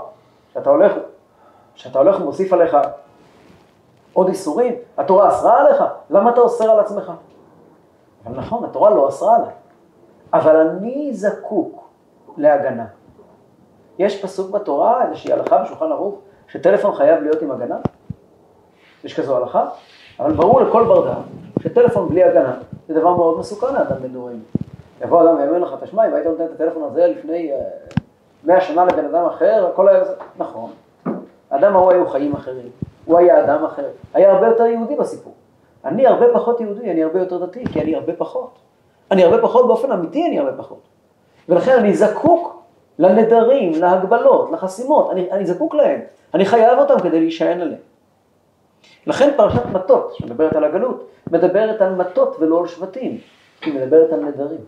כשאתה 0.51 0.69
הולך, 0.69 0.91
כשאתה 1.75 1.99
הולך 1.99 2.21
ומוסיף 2.21 2.53
עליך 2.53 2.77
עוד 4.13 4.27
איסורים, 4.27 4.75
התורה 4.97 5.29
אסרה 5.29 5.59
עליך, 5.59 5.83
למה 6.09 6.29
אתה 6.29 6.41
אוסר 6.41 6.71
על 6.71 6.79
עצמך? 6.79 7.11
אבל 8.25 8.37
נכון, 8.37 8.63
התורה 8.63 8.89
לא 8.89 9.09
אסרה 9.09 9.35
עליי, 9.35 9.53
אבל 10.33 10.55
אני 10.55 11.13
זקוק 11.13 11.89
להגנה. 12.37 12.85
יש 13.99 14.21
פסוק 14.21 14.51
בתורה, 14.51 15.05
איזושהי 15.05 15.33
הלכה 15.33 15.63
בשולחן 15.63 15.91
ערוך, 15.91 16.15
שטלפון 16.47 16.95
חייב 16.95 17.23
להיות 17.23 17.41
עם 17.41 17.51
הגנה? 17.51 17.77
יש 19.03 19.19
כזו 19.19 19.37
הלכה? 19.37 19.69
אבל 20.19 20.33
ברור 20.33 20.61
לכל 20.61 20.83
בר 20.83 21.05
דעת 21.05 21.23
שטלפון 21.63 22.09
בלי 22.09 22.23
הגנה 22.23 22.53
זה 22.87 22.93
דבר 22.93 23.15
מאוד 23.15 23.39
מסוכן 23.39 23.73
לאדם 23.73 23.95
בדורים. 24.01 24.43
יבוא 25.01 25.23
אדם 25.23 25.35
ויאמר 25.37 25.59
לך, 25.59 25.75
תשמע, 25.83 26.07
אם 26.07 26.13
היית 26.13 26.27
נותן 26.27 26.45
את 26.45 26.51
הטלפון 26.51 26.83
הזה 26.83 27.07
לפני 27.07 27.51
אה, 27.51 27.57
מאה 28.43 28.61
שנה 28.61 28.85
לבן 28.85 29.05
אדם 29.05 29.25
אחר, 29.25 29.69
הכל 29.73 29.89
היה... 29.89 30.03
נכון. 30.37 30.71
האדם 31.51 31.75
ההוא 31.75 31.91
היו 31.91 32.07
חיים 32.07 32.33
אחרים, 32.35 32.69
הוא 33.05 33.17
היה 33.17 33.43
אדם 33.43 33.65
אחר, 33.65 33.87
היה 34.13 34.31
הרבה 34.31 34.47
יותר 34.47 34.65
יהודי 34.65 34.95
בסיפור. 34.95 35.33
אני 35.85 36.07
הרבה 36.07 36.25
פחות 36.33 36.61
יהודי, 36.61 36.91
אני 36.91 37.03
הרבה 37.03 37.19
יותר 37.19 37.45
דתי, 37.45 37.65
כי 37.65 37.81
אני 37.81 37.95
הרבה 37.95 38.13
פחות. 38.13 38.59
אני 39.11 39.23
הרבה 39.23 39.41
פחות 39.41 39.67
באופן 39.67 39.91
אמיתי, 39.91 40.27
אני 40.27 40.39
הרבה 40.39 40.57
פחות. 40.57 40.81
ולכן 41.49 41.77
אני 41.79 41.93
זקוק 41.93 42.61
לנדרים, 42.99 43.71
להגבלות, 43.81 44.51
לחסימות, 44.51 45.11
אני, 45.11 45.31
אני 45.31 45.45
זקוק 45.45 45.75
להם, 45.75 46.01
אני 46.33 46.45
חייב 46.45 46.79
אותם 46.79 46.99
כדי 47.03 47.19
להישען 47.19 47.61
עליהם. 47.61 47.81
לכן 49.07 49.33
פרשת 49.37 49.65
מטות, 49.65 50.15
שמדברת 50.15 50.55
על 50.55 50.63
הגלות, 50.63 51.09
מדברת 51.31 51.81
על 51.81 51.95
מטות 51.95 52.35
ולא 52.39 52.59
על 52.59 52.67
שבטים, 52.67 53.19
היא 53.61 53.73
מדברת 53.73 54.11
על 54.13 54.19
נדרים. 54.25 54.59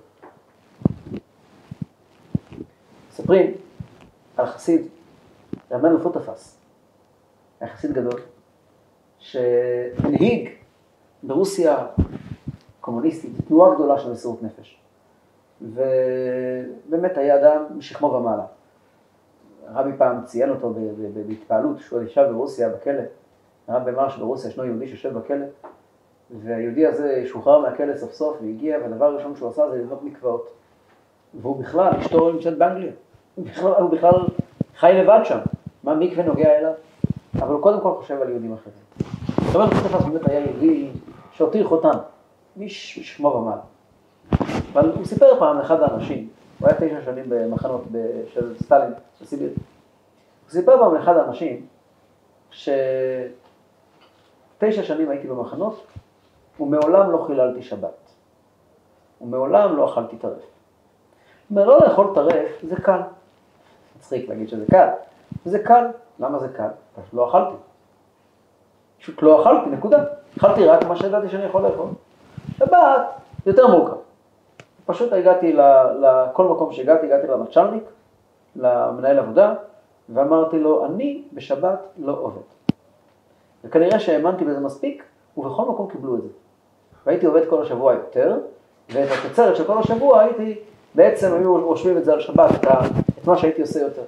מספרים 3.10 3.54
על 4.38 4.46
חסיד, 4.46 4.88
רבן 5.72 5.94
מפוטפס, 5.94 6.58
היה 7.60 7.70
חסיד 7.74 7.92
גדול, 7.94 8.22
שהנהיג 9.20 10.50
ברוסיה 11.24 11.86
קומוניסטית 12.82 13.32
תנועה 13.48 13.76
גדולה 13.76 14.00
של 14.00 14.12
מסירות 14.12 14.44
נפש. 14.44 14.79
ובאמת 15.62 17.18
היה 17.18 17.36
אדם 17.40 17.64
משכמו 17.78 18.08
ומעלה. 18.08 18.46
רבי 19.74 19.92
פעם 19.98 20.26
ציין 20.26 20.50
אותו 20.50 20.74
בהתפעלות, 21.28 21.80
שהוא 21.80 22.02
ישב 22.02 22.26
ברוסיה 22.32 22.70
בכלא, 22.70 23.02
הרב 23.68 23.90
במרש 23.90 24.18
ברוסיה, 24.18 24.50
ישנו 24.50 24.66
יהודי 24.66 24.88
שיושב 24.88 25.18
בכלא, 25.18 25.46
והיהודי 26.42 26.86
הזה 26.86 27.24
שוחרר 27.26 27.60
מהכלא 27.60 27.98
סוף 27.98 28.12
סוף 28.14 28.38
והגיע, 28.42 28.78
והדבר 28.82 29.06
הראשון 29.06 29.36
שהוא 29.36 29.50
עשה 29.50 29.70
זה 29.70 29.78
לבנות 29.78 30.04
מקוואות. 30.04 30.50
והוא 31.42 31.60
בכלל, 31.60 31.94
אשתו 32.00 32.32
נמצאת 32.32 32.58
באנגליה. 32.58 32.92
הוא 33.36 33.46
בכלל, 33.46 33.72
הוא 33.72 33.90
בכלל 33.90 34.28
חי 34.76 34.92
לבד 34.94 35.20
שם. 35.24 35.40
מה 35.84 35.96
מקווה 35.96 36.24
נוגע 36.24 36.58
אליו? 36.58 36.74
אבל 37.36 37.54
הוא 37.54 37.62
קודם 37.62 37.82
כל 37.82 37.94
חושב 37.96 38.22
על 38.22 38.30
יהודים 38.30 38.54
אחרים. 38.54 38.76
זאת 39.46 39.56
אומרת, 39.56 39.74
פסטפס 39.74 40.06
באמת 40.06 40.30
היה 40.30 40.40
יהודי 40.40 40.92
שהותיר 41.32 41.68
חותם, 41.68 41.98
איש 42.60 43.00
שמו 43.00 43.28
ומעלה. 43.28 43.62
אבל 44.74 44.92
הוא 44.96 45.06
סיפר 45.06 45.40
פעם 45.40 45.58
לאחד 45.58 45.82
האנשים, 45.82 46.30
הוא 46.60 46.70
היה 46.70 46.78
תשע 46.78 47.02
שנים 47.06 47.26
במחנות 47.30 47.84
של 48.34 48.56
סטלין, 48.64 48.94
בסיביר. 49.22 49.50
הוא 49.50 50.52
סיפר 50.52 50.78
פעם 50.78 50.96
לאחד 50.96 51.18
האנשים 51.18 51.66
שתשע 52.52 52.74
שנים 54.62 55.10
הייתי 55.10 55.28
במחנות 55.28 55.88
ומעולם 56.60 57.12
לא 57.12 57.24
חיללתי 57.28 57.62
שבת. 57.62 58.10
ומעולם 59.22 59.78
לא 59.78 59.94
אכלתי 59.94 60.18
טרף. 60.18 60.32
זאת 60.32 61.52
אומרת, 61.52 61.68
לא 61.68 61.80
לאכול 61.88 62.12
טרף 62.16 62.52
זה 62.64 62.76
קל. 62.76 63.00
מצחיק 63.98 64.30
להגיד 64.30 64.50
שזה 64.50 64.66
קל. 64.72 64.88
זה 65.46 65.60
קל. 65.60 65.88
למה 66.20 66.40
זה 66.40 66.48
קל? 66.48 66.68
פשוט 66.96 67.14
לא 67.14 67.30
אכלתי. 67.30 67.56
פשוט 69.00 69.22
לא 69.22 69.42
אכלתי, 69.42 69.70
נקודה. 69.70 70.04
אכלתי 70.38 70.66
רק 70.66 70.84
מה 70.84 70.96
שידעתי 70.96 71.30
שאני 71.30 71.44
יכול 71.44 71.62
לאכול. 71.62 71.88
שבת 72.58 73.02
יותר 73.46 73.68
מורכב. 73.68 73.99
פשוט 74.90 75.14
הגעתי 75.14 75.54
לכל 76.00 76.46
מקום 76.48 76.72
שהגעתי, 76.72 77.06
הגעתי 77.06 77.28
למצ'לניק, 77.28 77.84
למנהל 78.56 79.20
עבודה, 79.20 79.54
ואמרתי 80.10 80.60
לו, 80.60 80.86
אני 80.86 81.24
בשבת 81.34 81.80
לא 81.98 82.18
עובד. 82.22 82.42
וכנראה 83.64 84.00
שהאמנתי 84.00 84.46
בזה 84.46 84.60
מספיק, 84.60 85.04
ובכל 85.38 85.66
מקום 85.66 85.90
קיבלו 85.92 86.16
את 86.16 86.22
זה. 86.22 86.30
והייתי 87.06 87.26
עובד 87.26 87.50
כל 87.50 87.62
השבוע 87.62 87.94
יותר, 87.94 88.38
ואת 88.94 89.10
התוצרת 89.20 89.56
של 89.56 89.68
כל 89.68 89.78
השבוע 89.78 90.22
הייתי, 90.22 90.60
בעצם 90.96 91.34
היו 91.34 91.66
רושמים 91.66 91.98
את 91.98 92.06
זה 92.06 92.14
על 92.14 92.20
שבת, 92.20 92.52
את, 92.52 92.68
את 93.20 93.28
מה 93.28 93.38
שהייתי 93.38 93.62
עושה 93.62 93.80
יותר. 93.80 94.04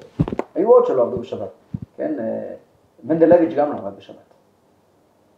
היו 0.56 0.72
עוד 0.72 0.86
שלא 0.86 1.02
עבדו 1.02 1.18
בשבת, 1.18 1.50
כן? 1.98 2.16
אה, 2.20 2.54
מנדלביץ' 3.04 3.54
גם 3.56 3.72
לא 3.72 3.78
עבד 3.78 3.98
בשבת. 3.98 4.16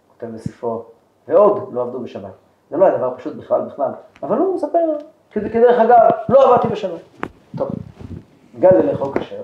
כותב 0.07 0.33
בספרו, 0.33 0.83
ועוד 1.27 1.73
לא 1.73 1.81
עבדו 1.81 1.99
בשבת. 1.99 2.33
זה 2.69 2.77
לא 2.77 2.85
היה 2.85 2.97
דבר 2.97 3.13
פשוט 3.17 3.35
בכלל 3.35 3.61
בכלל, 3.61 3.91
אבל 4.23 4.37
הוא 4.37 4.55
מספר, 4.55 4.97
כדרך 5.33 5.79
אגב, 5.79 6.09
לא 6.29 6.53
עבדתי 6.53 6.67
בשבת. 6.67 7.01
טוב, 7.57 7.69
הגע 8.57 8.71
לאכול 8.71 9.19
כשר, 9.19 9.41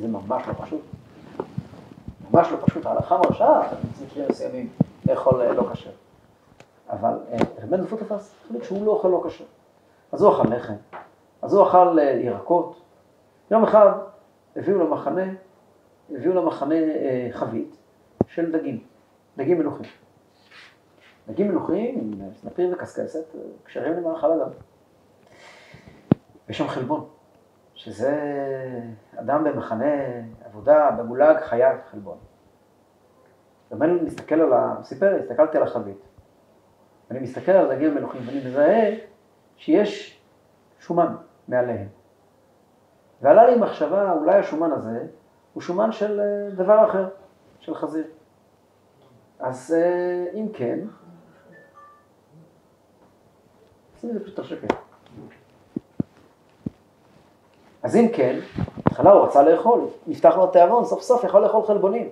זה 0.00 0.08
ממש 0.08 0.42
לא 0.48 0.52
פשוט. 0.64 0.80
ממש 2.30 2.48
לא 2.52 2.56
פשוט, 2.66 2.86
ההלכה 2.86 3.18
מרשה, 3.18 3.60
במקרים 4.00 4.26
מסוימים, 4.30 4.68
לאכול 5.06 5.40
אה, 5.40 5.52
לא 5.52 5.68
כשר. 5.72 5.90
אבל 6.90 7.18
אה, 7.32 7.38
רבי 7.62 7.76
נפות 7.76 8.00
תפס, 8.00 8.34
החליט 8.44 8.62
שהוא 8.62 8.86
לא 8.86 8.90
אוכל 8.90 9.08
לא 9.08 9.24
כשר. 9.26 9.44
אז 10.12 10.22
הוא 10.22 10.32
אכל 10.32 10.54
לחם, 10.54 10.74
אז 11.42 11.54
הוא 11.54 11.68
אכל 11.68 11.98
אה, 11.98 12.04
ירקות. 12.04 12.80
יום 13.50 13.64
אחד 13.64 13.90
הביאו 14.56 14.78
למחנה, 14.78 15.24
הביאו 16.10 16.34
למחנה 16.34 16.74
חבית 17.32 17.76
של 18.26 18.52
דגים, 18.52 18.78
דגים 19.36 19.58
מלוכים. 19.58 19.86
דגים 21.28 21.48
מלוכים 21.48 21.98
עם 21.98 22.30
סנפיר 22.34 22.70
וקשקשת, 22.72 23.24
כשרים 23.64 23.92
למאכל 23.92 24.32
אדם. 24.32 24.48
יש 26.48 26.58
שם 26.58 26.68
חלבון, 26.68 27.08
שזה 27.74 28.18
אדם 29.16 29.44
במחנה 29.44 29.94
עבודה, 30.44 30.90
בגולג, 30.90 31.36
חייב 31.40 31.76
חלבון. 31.90 32.18
אני 33.72 33.92
מסתכל 33.92 34.40
על 34.40 34.52
ה... 34.52 34.76
סיפר, 34.82 35.16
הסתכלתי 35.20 35.56
על 35.56 35.62
החבית. 35.62 35.98
אני 37.10 37.20
מסתכל 37.20 37.52
על 37.52 37.74
דגים 37.74 37.94
מלוכים 37.94 38.20
ואני 38.26 38.38
מזהה 38.46 38.90
שיש 39.56 40.22
שומן 40.80 41.16
מעליהם. 41.48 41.88
ועלה 43.22 43.50
לי 43.50 43.56
מחשבה, 43.56 44.12
אולי 44.12 44.34
השומן 44.34 44.72
הזה 44.72 45.06
הוא 45.52 45.62
שומן 45.62 45.92
של 45.92 46.20
אה, 46.20 46.50
דבר 46.54 46.90
אחר, 46.90 47.08
של 47.60 47.74
חזיר. 47.74 48.04
אז 49.38 49.74
אה, 49.78 50.30
אם 50.34 50.48
כן, 50.52 50.78
שים 54.00 54.10
את 54.10 54.14
זה 54.14 54.24
פשוט 54.24 54.38
השקט. 54.38 54.91
אז 57.82 57.96
אם 57.96 58.08
כן, 58.14 58.38
בהתחלה 58.76 59.10
הוא 59.10 59.22
רצה 59.22 59.42
לאכול, 59.42 59.80
נפתח 60.06 60.34
לו 60.36 60.44
התיאבון, 60.44 60.84
סוף 60.84 61.02
סוף 61.02 61.24
יכול 61.24 61.42
לאכול 61.42 61.66
חלבונים. 61.66 62.08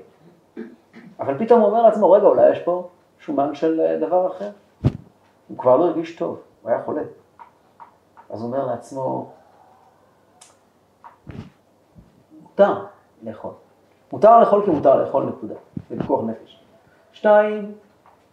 אבל 1.21 1.39
פתאום 1.39 1.61
הוא 1.61 1.69
אומר 1.69 1.83
לעצמו, 1.83 2.11
רגע, 2.11 2.27
אולי 2.27 2.51
יש 2.53 2.59
פה 2.59 2.89
שומן 3.19 3.55
של 3.55 3.81
אה, 3.81 3.99
דבר 3.99 4.27
אחר. 4.27 4.51
הוא 5.49 5.59
כבר 5.59 5.77
לא 5.77 5.85
הרגיש 5.85 6.17
טוב, 6.17 6.41
הוא 6.63 6.71
היה 6.71 6.83
חולה. 6.83 7.03
אז 8.31 8.43
הוא 8.43 8.49
אומר 8.49 8.67
לעצמו, 8.67 9.33
מותר 12.43 12.85
לאכול. 13.23 13.53
מותר 14.13 14.41
לאכול 14.41 14.65
כי 14.65 14.71
מותר 14.71 15.05
לאכול, 15.05 15.25
נקודה. 15.25 15.55
זה 15.91 15.99
פיקוח 15.99 16.25
נפש. 16.25 16.65
שתיים, 17.13 17.75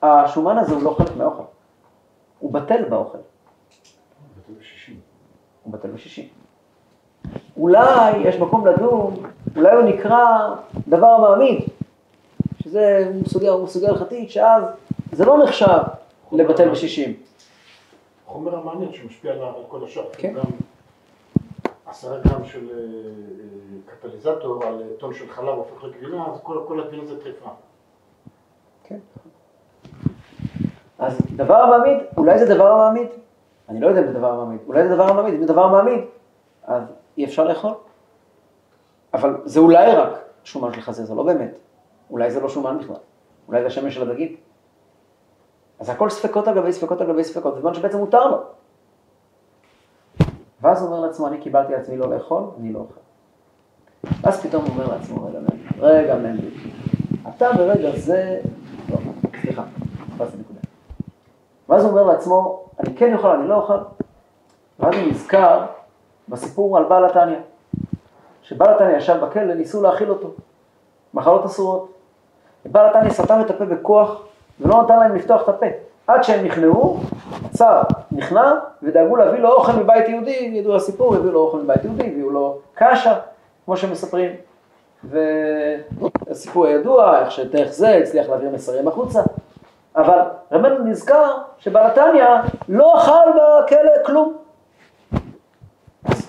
השומן 0.01 0.57
הזה 0.57 0.73
הוא 0.73 0.83
לא 0.83 0.95
חלק 0.97 1.17
מהאוכל. 1.17 1.43
הוא 2.39 2.53
בטל 2.53 2.89
באוכל. 2.89 3.17
הוא 5.63 5.73
בטל 5.73 5.91
בשישים. 5.91 6.27
אולי 7.57 8.17
יש 8.17 8.35
מקום 8.35 8.67
לדון, 8.67 9.13
אולי 9.55 9.75
הוא 9.75 9.83
נקרא 9.83 10.55
דבר 10.87 11.17
מעמיד, 11.17 11.59
שזה 12.63 13.11
סוגיה 13.27 13.51
הלכתית, 13.89 14.31
שאז 14.31 14.63
זה 15.11 15.25
לא 15.25 15.43
נחשב 15.43 15.79
לבטל 16.31 16.69
בשישים. 16.69 17.13
חומר 18.25 18.55
המעניין 18.55 18.93
שמשפיע 18.93 19.31
על 19.31 19.39
כל 19.67 19.83
השאר. 19.83 20.03
כן. 20.13 20.33
גם 20.33 20.43
עשרה 21.85 22.17
גרם 22.17 22.45
של 22.45 22.69
אה, 22.69 22.75
אה, 22.75 23.95
קטליזטור 23.95 24.63
על 24.63 24.83
טון 24.99 25.13
של 25.13 25.29
חלב 25.29 25.47
הופך 25.47 25.83
לגבינה, 25.83 26.25
אז 26.33 26.39
כל, 26.43 26.59
כל 26.67 26.79
הגבינה 26.79 27.05
זה 27.05 27.21
טריפה. 27.21 27.49
כן. 28.83 28.97
אז 30.99 31.17
דבר 31.35 31.55
המעמיד, 31.55 31.97
אולי 32.17 32.39
זה 32.39 32.55
דבר 32.55 32.71
המעמיד? 32.71 33.07
אני 33.69 33.79
לא 33.79 33.87
יודע 33.87 34.01
אם 34.01 34.07
זה 34.07 34.13
דבר 34.13 34.31
המעמיד. 34.31 34.59
אולי 34.67 34.87
זה 34.87 34.95
דבר 34.95 35.09
המעמיד, 35.09 35.33
אם 35.33 35.41
זה 35.41 35.53
דבר 35.53 35.63
המעמיד, 35.63 35.99
אז 36.63 36.83
אי 37.17 37.25
אפשר 37.25 37.43
לאכול. 37.43 37.73
אבל 39.13 39.37
זה 39.45 39.59
אולי 39.59 39.91
רק 39.91 40.09
שומן 40.43 40.73
של 40.73 40.81
חזיר, 40.81 41.05
זה 41.05 41.15
לא 41.15 41.23
באמת. 41.23 41.57
אולי 42.09 42.31
זה 42.31 42.39
לא 42.39 42.49
שומן 42.49 42.77
בכלל. 42.79 42.95
אולי 43.47 43.61
זה 43.61 43.67
השמש 43.67 43.95
של 43.95 44.11
הדגים. 44.11 44.35
אז 45.79 45.89
הכל 45.89 46.09
ספקות 46.09 46.47
על 46.47 46.55
גבי 46.55 46.73
ספקות 46.73 47.01
על 47.01 47.07
גבי 47.07 47.23
ספקות, 47.23 47.55
בזמן 47.55 47.73
שבעצם 47.73 47.97
מותר 47.97 48.27
לו. 48.27 48.37
ואז 50.61 50.81
הוא 50.81 50.89
אומר 50.91 51.07
לעצמו, 51.07 51.27
אני 51.27 51.37
קיבלתי 51.37 51.73
לעצמי 51.73 51.97
לא 51.97 52.09
לאכול, 52.09 52.43
אני 52.59 52.73
לא 52.73 52.79
אוכל. 52.79 52.99
ואז 54.21 54.45
פתאום 54.45 54.63
הוא 54.65 54.71
אומר 54.73 54.87
לעצמו, 54.87 55.25
רגע 55.25 55.39
מנדי, 55.39 55.63
רגע 55.79 56.15
מנדי, 56.15 56.49
אתה 57.35 57.53
ברגע 57.57 57.91
זה, 57.95 58.39
לא, 58.89 58.97
סליחה, 59.41 59.63
חפשתי 60.15 60.37
נקודה. 60.37 60.59
ואז 61.69 61.83
הוא 61.83 61.91
אומר 61.91 62.03
לעצמו, 62.03 62.65
אני 62.79 62.95
כן 62.95 63.13
אוכל, 63.15 63.27
אני 63.27 63.47
לא 63.47 63.55
אוכל. 63.55 63.77
ואז 64.79 64.95
הוא 64.95 65.07
נזכר 65.09 65.65
בסיפור 66.29 66.77
על 66.77 66.83
בעל 66.83 67.05
התניא. 67.05 67.37
שבעל 68.43 68.73
התניא 68.73 68.97
ישב 68.97 69.25
בכלא, 69.25 69.53
ניסו 69.53 69.81
להאכיל 69.81 70.09
אותו, 70.09 70.31
מחלות 71.13 71.45
אסורות. 71.45 71.91
בעל 72.65 72.89
התניא 72.89 73.09
סתם 73.09 73.41
את 73.45 73.49
הפה 73.49 73.65
בכוח, 73.65 74.21
ולא 74.61 74.83
נתן 74.83 74.99
להם 74.99 75.15
לפתוח 75.15 75.43
את 75.43 75.49
הפה. 75.49 75.65
עד 76.07 76.23
שהם 76.23 76.45
נכנעו, 76.45 76.99
הצער 77.45 77.81
נכנע, 78.11 78.53
ודאגו 78.83 79.15
להביא 79.15 79.39
לו 79.39 79.53
אוכל 79.53 79.71
מבית 79.71 80.09
יהודי, 80.09 80.51
ידעו 80.53 80.75
הסיפור, 80.75 81.15
הביאו 81.15 81.31
לו 81.31 81.39
אוכל 81.39 81.57
מבית 81.57 81.83
יהודי, 81.83 82.07
הביאו 82.07 82.29
לו 82.29 82.57
קשה, 82.73 83.19
כמו 83.65 83.77
שמספרים. 83.77 84.31
והסיפור 85.03 86.65
הידוע, 86.65 87.19
איך 87.19 87.31
שדרך 87.31 87.71
זה 87.71 87.95
הצליח 87.95 88.29
להעביר 88.29 88.49
מסרים 88.49 88.87
החוצה. 88.87 89.21
אבל 89.95 90.19
רבנו 90.51 90.85
נזכר 90.85 91.37
שבעל 91.59 91.85
התניא 91.85 92.25
לא 92.69 92.97
אכל 92.97 93.29
בכלא 93.35 93.91
כלום. 94.05 94.46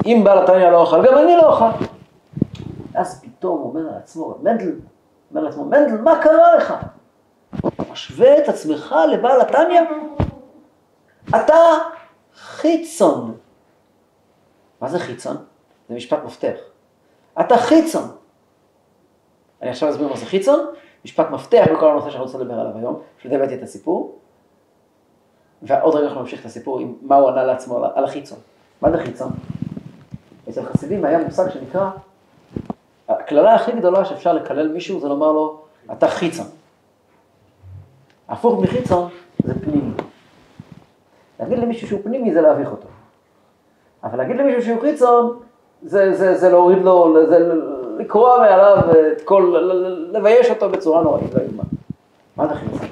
אם 0.08 0.24
בעל 0.24 0.38
התניא 0.38 0.70
לא 0.70 0.84
אכל, 0.84 1.06
גם 1.06 1.18
אני 1.18 1.36
לא 1.36 1.52
אוכל. 1.52 1.84
אז 2.94 3.24
פתאום 3.24 3.62
אומר 3.62 3.80
לעצמו, 3.80 4.34
מנדל, 4.42 4.72
אומר 5.30 5.42
לעצמו, 5.42 5.64
מנדל, 5.64 6.00
מה 6.00 6.22
קרה 6.22 6.56
לך? 6.56 6.74
משווה 7.90 8.38
את 8.38 8.48
עצמך 8.48 8.94
לבעל 9.12 9.40
התניא? 9.40 9.80
אתה 11.28 11.54
חיצון. 12.34 13.36
מה 14.80 14.88
זה 14.88 14.98
חיצון? 14.98 15.36
זה 15.88 15.94
משפט 15.94 16.24
מפתח. 16.24 16.58
אתה 17.40 17.56
חיצון. 17.56 18.08
אני 19.62 19.70
עכשיו 19.70 19.90
אסביר 19.90 20.08
מה 20.08 20.16
זה 20.16 20.26
חיצון, 20.26 20.66
משפט 21.04 21.30
מפתח 21.30 21.64
בכל 21.72 21.90
הנושא 21.90 22.10
שאני 22.10 22.22
רוצה 22.22 22.38
לדבר 22.38 22.60
עליו 22.60 22.76
היום, 22.76 23.02
בשביל 23.18 23.32
זה 23.32 23.38
הבאתי 23.38 23.54
את 23.54 23.62
הסיפור. 23.62 24.18
ועוד 25.62 25.94
רגע 25.94 26.06
אנחנו 26.06 26.20
נמשיך 26.20 26.40
את 26.40 26.46
הסיפור 26.46 26.78
עם 26.78 26.94
מה 27.02 27.16
הוא 27.16 27.28
ענה 27.28 27.44
לעצמו 27.44 27.84
על 27.94 28.04
החיצון. 28.04 28.38
מה 28.82 28.90
זה 28.90 28.98
חיצון? 28.98 29.32
אצל 30.48 30.62
חסידים 30.62 31.04
היה 31.04 31.18
מושג 31.18 31.50
שנקרא, 31.50 31.90
הקללה 33.08 33.54
הכי 33.54 33.72
גדולה 33.72 34.04
שאפשר 34.04 34.32
לקלל 34.32 34.68
מישהו 34.68 35.00
זה 35.00 35.08
לומר 35.08 35.32
לו, 35.32 35.60
אתה 35.92 36.08
חיצון. 36.08 36.46
הפוך 38.28 38.62
מחיצון 38.62 39.08
זה 39.44 39.54
פנימי. 39.54 39.92
להגיד 41.40 41.58
למישהו 41.58 41.88
שהוא 41.88 42.00
פנימי 42.04 42.34
זה 42.34 42.40
להביך 42.40 42.70
אותו. 42.70 42.88
אבל 44.04 44.18
להגיד 44.18 44.36
למישהו 44.36 44.62
שהוא 44.62 44.80
חיצון, 44.80 45.38
זה, 45.82 46.14
זה, 46.14 46.38
זה 46.38 46.48
להוריד 46.48 46.78
לו, 46.82 47.26
זה 47.28 47.54
לקרוע 47.98 48.38
מעליו 48.38 48.78
את 49.12 49.22
כל, 49.24 49.56
לבייש 50.12 50.50
אותו 50.50 50.70
בצורה 50.70 51.02
נוראית 51.02 51.34
ואיומה. 51.34 51.62
מה 52.36 52.48
זה 52.48 52.54
חיצון? 52.54 52.88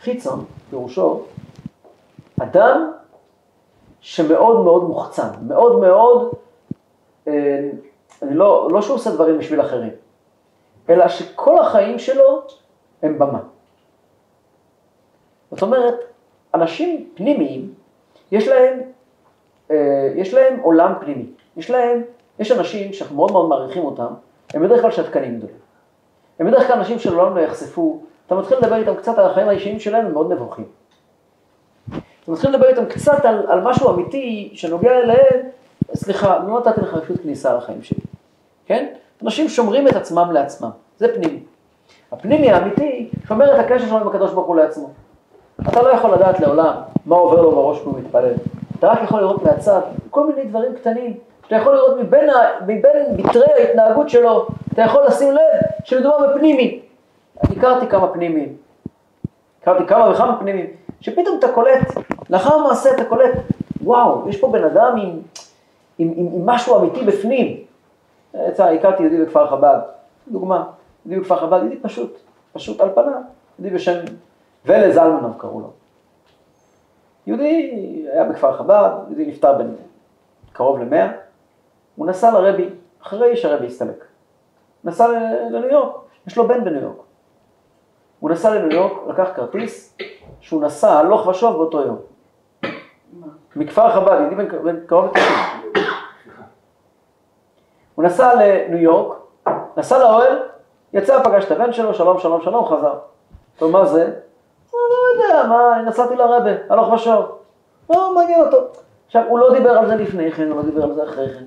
חיצון, 0.00 0.44
פירושו, 0.70 1.22
אדם 2.40 2.90
שמאוד 4.06 4.64
מאוד 4.64 4.84
מוחצן, 4.84 5.28
מאוד 5.46 5.80
מאוד, 5.80 6.34
אה, 7.28 7.68
לא, 8.22 8.68
לא 8.70 8.82
שהוא 8.82 8.94
עושה 8.94 9.10
דברים 9.10 9.38
בשביל 9.38 9.60
אחרים, 9.60 9.90
אלא 10.88 11.08
שכל 11.08 11.58
החיים 11.58 11.98
שלו 11.98 12.42
הם 13.02 13.18
במה. 13.18 13.38
זאת 15.50 15.62
אומרת, 15.62 15.94
אנשים 16.54 17.08
פנימיים, 17.14 17.74
יש 18.32 18.48
להם, 18.48 18.80
אה, 19.70 20.12
יש 20.14 20.34
להם 20.34 20.60
עולם 20.60 20.92
פנימי. 21.00 21.26
יש 21.56 21.70
להם, 21.70 22.02
יש 22.38 22.52
אנשים 22.52 22.92
שאנחנו 22.92 23.16
מאוד 23.16 23.32
מאוד 23.32 23.48
מעריכים 23.48 23.84
אותם, 23.84 24.14
הם 24.54 24.62
בדרך 24.62 24.82
כלל 24.82 24.90
שתקנים 24.90 25.36
גדולים. 25.36 25.56
הם 26.38 26.46
בדרך 26.46 26.66
כלל 26.66 26.76
אנשים 26.76 26.98
שלעולם 26.98 27.36
לא 27.36 27.40
יחשפו, 27.40 28.00
אתה 28.26 28.34
מתחיל 28.34 28.58
לדבר 28.58 28.76
איתם 28.76 28.94
קצת 28.94 29.18
על 29.18 29.30
החיים 29.30 29.48
האישיים 29.48 29.80
שלהם, 29.80 30.06
הם 30.06 30.12
מאוד 30.12 30.32
נבוכים. 30.32 30.66
אתה 32.26 32.34
מתחיל 32.34 32.50
לדבר 32.50 32.68
איתם 32.68 32.84
קצת 32.84 33.24
על, 33.24 33.46
על 33.48 33.60
משהו 33.60 33.90
אמיתי 33.90 34.50
שנוגע 34.54 34.98
אליהם, 34.98 35.48
סליחה, 35.94 36.38
לא 36.38 36.58
נתתי 36.58 36.80
לך 36.80 36.94
רשות 36.94 37.20
כניסה 37.22 37.54
לחיים 37.54 37.82
שלי, 37.82 37.98
כן? 38.66 38.86
אנשים 39.22 39.48
שומרים 39.48 39.88
את 39.88 39.96
עצמם 39.96 40.30
לעצמם, 40.32 40.70
זה 40.98 41.14
פנימי. 41.14 41.40
הפנימי 42.12 42.52
האמיתי 42.52 43.10
שומר 43.28 43.54
את 43.54 43.58
הקשר 43.58 43.86
שלו 43.86 43.98
עם 43.98 44.08
הקדוש 44.08 44.32
ברוך 44.32 44.46
הוא 44.46 44.56
לעצמו. 44.56 44.90
אתה 45.68 45.82
לא 45.82 45.88
יכול 45.88 46.14
לדעת 46.14 46.40
לעולם 46.40 46.74
מה 47.06 47.16
עובר 47.16 47.42
לו 47.42 47.50
בראש 47.50 47.78
כשהוא 47.78 47.98
מתפלל. 47.98 48.34
אתה 48.78 48.86
רק 48.86 49.02
יכול 49.02 49.20
לראות 49.20 49.42
מהצד 49.42 49.80
כל 50.10 50.26
מיני 50.26 50.44
דברים 50.48 50.74
קטנים, 50.74 51.16
שאתה 51.44 51.56
יכול 51.56 51.74
לראות 51.74 51.96
מבין, 51.98 52.30
מבין 52.66 53.16
ביטרי 53.16 53.52
ההתנהגות 53.58 54.08
שלו, 54.08 54.46
אתה 54.72 54.82
יכול 54.82 55.04
לשים 55.06 55.32
לב 55.32 55.40
שמדובר 55.84 56.28
בפנימי. 56.28 56.80
אני 57.44 57.56
הכרתי 57.58 57.86
כמה 57.86 58.08
פנימיים, 58.08 58.56
הכרתי 59.62 59.86
כמה 59.86 60.10
וכמה 60.10 60.38
פנימיים, 60.40 60.66
שפתאום 61.00 61.38
אתה 61.38 61.48
קולט, 61.52 61.94
לאחר 62.36 62.54
המעשה 62.54 62.94
אתה 62.94 63.04
קולט, 63.04 63.34
וואו, 63.82 64.28
יש 64.28 64.40
פה 64.40 64.48
בן 64.48 64.64
אדם 64.64 64.96
עם, 64.96 65.20
עם, 65.98 66.12
עם, 66.16 66.28
עם 66.32 66.46
משהו 66.46 66.78
אמיתי 66.78 67.04
בפנים. 67.04 67.64
יצא, 68.48 68.64
הכרתי 68.64 69.02
יהודי 69.02 69.24
בכפר 69.24 69.46
חב"ד, 69.50 69.78
דוגמה, 70.28 70.64
יהודי 71.06 71.20
בכפר 71.20 71.36
חב"ד, 71.36 71.58
יהודי 71.58 71.76
פשוט, 71.76 72.18
פשוט 72.52 72.80
על 72.80 72.88
פניו, 72.94 73.12
יהודי 73.58 73.74
בשם 73.74 73.98
ולה 74.64 74.92
זלמנוב 74.92 75.34
קראו 75.38 75.60
לו. 75.60 75.70
יהודי 77.26 77.72
היה 78.12 78.24
בכפר 78.24 78.52
חב"ד, 78.52 78.90
יהודי 79.08 79.26
נפטר 79.26 79.58
בן 79.58 79.68
קרוב 80.52 80.78
למאה, 80.78 81.12
הוא 81.96 82.06
נסע 82.06 82.30
לרבי, 82.30 82.68
אחרי 83.02 83.36
שהרבי 83.36 83.66
הסתלק. 83.66 84.04
נסע 84.84 85.08
לניו 85.50 85.68
יורק, 85.68 85.96
יש 86.26 86.36
לו 86.36 86.48
בן 86.48 86.64
בניו 86.64 86.82
יורק. 86.82 86.96
הוא 88.20 88.30
נסע 88.30 88.54
לניו 88.54 88.72
יורק, 88.72 88.92
לקח 89.08 89.28
כרטיס, 89.34 89.96
שהוא 90.40 90.62
נסע 90.62 90.98
הלוך 90.98 91.26
ושוב 91.26 91.56
באותו 91.56 91.80
יום. 91.80 92.15
מכפר 93.56 93.90
חב"ד, 93.94 94.20
יהודי 94.20 94.34
בן 94.64 94.76
קרוב 94.86 95.04
לתשעים. 95.04 95.86
הוא 97.94 98.04
נסע 98.04 98.34
לניו 98.34 98.78
יורק, 98.78 99.16
נסע 99.76 99.98
לאוהל, 99.98 100.38
יצא, 100.92 101.22
פגש 101.22 101.44
את 101.44 101.50
הבן 101.50 101.72
שלו, 101.72 101.94
שלום, 101.94 102.18
שלום, 102.18 102.40
שלום, 102.42 102.66
חזר. 102.66 102.94
טוב, 103.58 103.70
מה 103.70 103.86
זה? 103.86 104.12
לא 104.72 104.78
יודע, 105.14 105.48
מה, 105.48 105.76
אני 105.76 105.88
נסעתי 105.88 106.16
לרבה, 106.16 106.50
הלוך 106.68 106.92
ושוב. 106.92 107.24
לא 107.90 108.14
מעניין 108.14 108.40
אותו. 108.40 108.56
עכשיו, 109.06 109.22
הוא 109.28 109.38
לא 109.38 109.54
דיבר 109.54 109.70
על 109.70 109.86
זה 109.86 109.96
לפני 109.96 110.32
כן, 110.32 110.50
הוא 110.50 110.56
לא 110.56 110.62
דיבר 110.62 110.82
על 110.82 110.94
זה 110.94 111.04
אחרי 111.04 111.28
כן. 111.28 111.44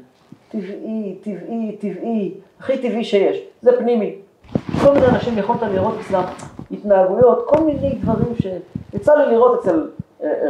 טבעי, 0.52 1.20
טבעי, 1.24 1.78
טבעי, 1.82 2.34
הכי 2.60 2.78
טבעי 2.78 3.04
שיש, 3.04 3.38
זה 3.62 3.78
פנימי. 3.78 4.16
כל 4.84 4.94
מיני 4.94 5.08
אנשים 5.08 5.38
יכולת 5.38 5.62
לראות 5.62 5.94
אצלם 6.00 6.24
התנהגויות, 6.72 7.46
כל 7.48 7.64
מיני 7.64 7.96
דברים 7.96 8.36
שיצא 8.36 9.16
לי 9.16 9.26
לראות 9.26 9.60
אצל 9.60 9.90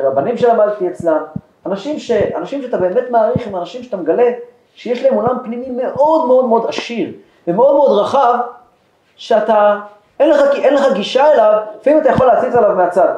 רבנים 0.04 0.38
שלמדתי 0.38 0.88
אצלם, 0.88 1.24
אנשים, 1.66 2.00
ש, 2.00 2.12
אנשים 2.12 2.62
שאתה 2.62 2.78
באמת 2.78 3.04
מעריך 3.10 3.48
הם 3.48 3.56
אנשים 3.56 3.84
שאתה 3.84 3.98
מגלה 3.98 4.32
שיש 4.74 5.04
להם 5.04 5.14
עולם 5.14 5.38
פנימי 5.44 5.70
מאוד 5.70 6.28
מאוד 6.28 6.46
מאוד 6.46 6.66
עשיר 6.68 7.14
ומאוד 7.48 7.76
מאוד 7.76 8.00
רחב, 8.00 8.40
שאתה 9.16 9.80
אין 10.20 10.30
לך, 10.30 10.42
אין 10.54 10.74
לך 10.74 10.94
גישה 10.94 11.34
אליו, 11.34 11.62
לפעמים 11.80 12.02
אתה 12.02 12.10
יכול 12.10 12.28
להציץ 12.28 12.56
עליו 12.56 12.76
מהצד. 12.76 13.14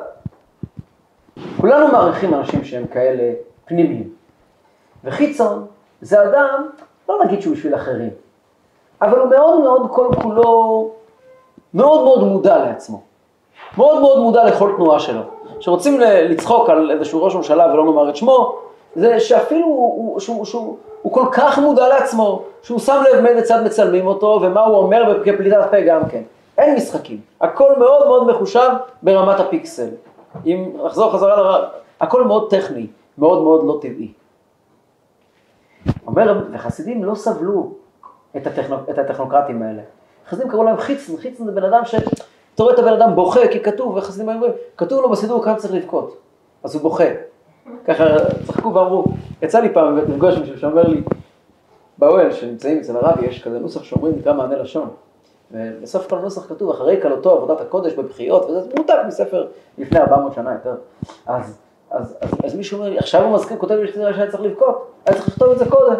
כולנו 1.61 1.87
מעריכים 1.87 2.33
אנשים 2.33 2.63
שהם 2.63 2.87
כאלה 2.87 3.33
פנימיים. 3.65 4.09
וחיצון 5.03 5.67
זה 6.01 6.23
אדם, 6.23 6.69
לא 7.09 7.23
נגיד 7.25 7.41
שהוא 7.41 7.55
בשביל 7.55 7.75
אחרים, 7.75 8.09
אבל 9.01 9.19
הוא 9.19 9.29
מאוד 9.29 9.59
מאוד 9.59 9.91
כל 9.91 10.07
כולו, 10.21 10.91
מאוד 11.73 12.03
מאוד 12.03 12.23
מודע 12.23 12.57
לעצמו. 12.57 13.01
מאוד 13.77 14.01
מאוד 14.01 14.19
מודע 14.19 14.43
לכל 14.43 14.73
תנועה 14.75 14.99
שלו. 14.99 15.21
כשרוצים 15.61 15.99
לצחוק 15.99 16.69
על 16.69 16.91
איזשהו 16.91 17.23
ראש 17.23 17.35
ממשלה 17.35 17.73
ולא 17.73 17.85
נאמר 17.85 18.09
את 18.09 18.15
שמו, 18.15 18.59
זה 18.95 19.19
שאפילו 19.19 19.67
הוא, 19.67 20.19
שהוא, 20.19 20.45
שהוא, 20.45 20.77
הוא 21.01 21.13
כל 21.13 21.25
כך 21.31 21.59
מודע 21.59 21.87
לעצמו, 21.87 22.43
שהוא 22.61 22.79
שם 22.79 23.03
לב 23.11 23.21
מאיזה 23.21 23.41
צד 23.41 23.63
מצלמים 23.63 24.07
אותו 24.07 24.39
ומה 24.41 24.61
הוא 24.61 24.77
אומר 24.77 25.23
כפליטת 25.25 25.67
פה 25.71 25.81
גם 25.81 26.09
כן. 26.09 26.21
אין 26.57 26.75
משחקים, 26.75 27.21
הכל 27.41 27.73
מאוד 27.79 28.07
מאוד 28.07 28.27
מחושב 28.27 28.69
ברמת 29.03 29.39
הפיקסל. 29.39 29.87
אם 30.45 30.71
נחזור 30.85 31.13
חזרה 31.13 31.35
לרב, 31.35 31.63
הכל 32.01 32.23
מאוד 32.23 32.49
טכני, 32.49 32.87
מאוד 33.17 33.41
מאוד 33.41 33.65
לא 33.65 33.79
טבעי. 33.81 34.11
אומר, 36.07 36.43
וחסידים 36.53 37.03
לא 37.03 37.15
סבלו 37.15 37.71
את, 38.37 38.47
הטכנו, 38.47 38.75
את 38.89 38.97
הטכנוקרטים 38.97 39.61
האלה. 39.61 39.81
חסידים 40.29 40.49
קראו 40.49 40.63
להם 40.63 40.77
חיצן, 40.77 41.17
חיצן 41.17 41.45
זה 41.45 41.51
בן 41.51 41.63
אדם 41.63 41.85
ש... 41.85 41.95
אתה 42.61 42.69
רואה 42.69 42.73
את 42.73 42.79
הבן 42.79 43.01
אדם 43.01 43.15
בוכה, 43.15 43.47
כי 43.51 43.59
כתוב, 43.59 43.95
וחסידים 43.95 44.29
אומרים, 44.29 44.51
כתוב 44.77 45.01
לו 45.01 45.09
בסידור 45.09 45.43
כמה 45.43 45.55
צריך 45.55 45.73
לבכות, 45.73 46.17
אז 46.63 46.75
הוא 46.75 46.81
בוכה. 46.81 47.03
ככה 47.85 48.03
צחקו 48.47 48.73
ואמרו, 48.73 49.05
יצא 49.41 49.59
לי 49.59 49.73
פעם 49.73 49.97
לפגוש 49.97 50.37
מישהו 50.37 50.59
שאומר 50.59 50.87
לי, 50.87 51.01
באוהל 51.97 52.31
שנמצאים 52.31 52.77
אצל 52.77 52.97
הרבי, 52.97 53.25
יש 53.25 53.43
כזה 53.43 53.59
נוסח 53.59 53.83
שאומרים 53.83 54.13
נקרא 54.17 54.33
מענה 54.33 54.57
לשון. 54.57 54.89
ובסוף 55.51 56.09
כל 56.09 56.17
הנוסח 56.17 56.49
כתוב, 56.49 56.69
אחרי 56.69 57.01
כלותו 57.01 57.31
עבודת 57.31 57.61
הקודש 57.61 57.93
בבחיות, 57.93 58.49
וזה 58.49 58.69
מותק 58.77 58.93
מספר 59.07 59.47
לפני 59.77 59.99
400 59.99 60.33
שנה 60.33 60.51
יותר. 60.53 60.75
אז, 61.25 61.57
אז, 61.91 62.17
אז, 62.21 62.29
אז 62.43 62.55
מישהו 62.55 62.77
אומר 62.77 62.89
לי, 62.89 62.97
עכשיו 62.97 63.23
הוא 63.23 63.33
מזכיר, 63.33 63.57
כותב 63.57 63.73
לי 63.73 63.91
שהיה 63.93 64.31
צריך 64.31 64.43
לבכות, 64.43 64.91
היה 65.05 65.15
צריך 65.15 65.27
לכתוב 65.27 65.51
את 65.51 65.59
זה 65.59 65.65
קודם. 65.69 65.95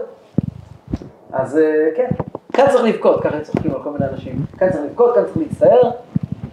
אז 1.34 1.58
אה, 1.58 1.90
כן, 1.96 2.08
כאן 2.54 2.66
צריך 2.70 2.84
לבכות, 2.84 3.24
ככה 3.24 3.42
צוחקים 3.42 3.72
על 3.72 3.84
כל 3.84 3.90
מיני 3.90 4.06
אנשים, 4.06 4.46
כאן 4.58 4.70
צריך 4.72 4.84
לבכות, 4.84 5.16
כאן 5.16 5.24
צריך 5.24 5.38
להצטער, 5.38 5.92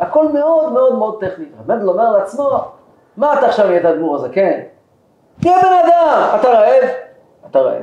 הכל 0.01 0.29
מאוד 0.29 0.73
מאוד 0.73 0.95
מאוד 0.95 1.21
טכני. 1.21 1.47
מנדל 1.67 1.89
אומר 1.89 2.11
לעצמו, 2.13 2.61
מה 3.17 3.39
אתה 3.39 3.47
עכשיו 3.47 3.67
נהיית 3.67 3.85
הדמור 3.85 4.15
הזה, 4.15 4.29
כן? 4.29 4.61
תהיה 5.41 5.59
בן 5.63 5.87
אדם, 5.87 6.39
אתה 6.41 6.49
רעב? 6.49 6.91
אתה 7.51 7.59
רעב. 7.59 7.83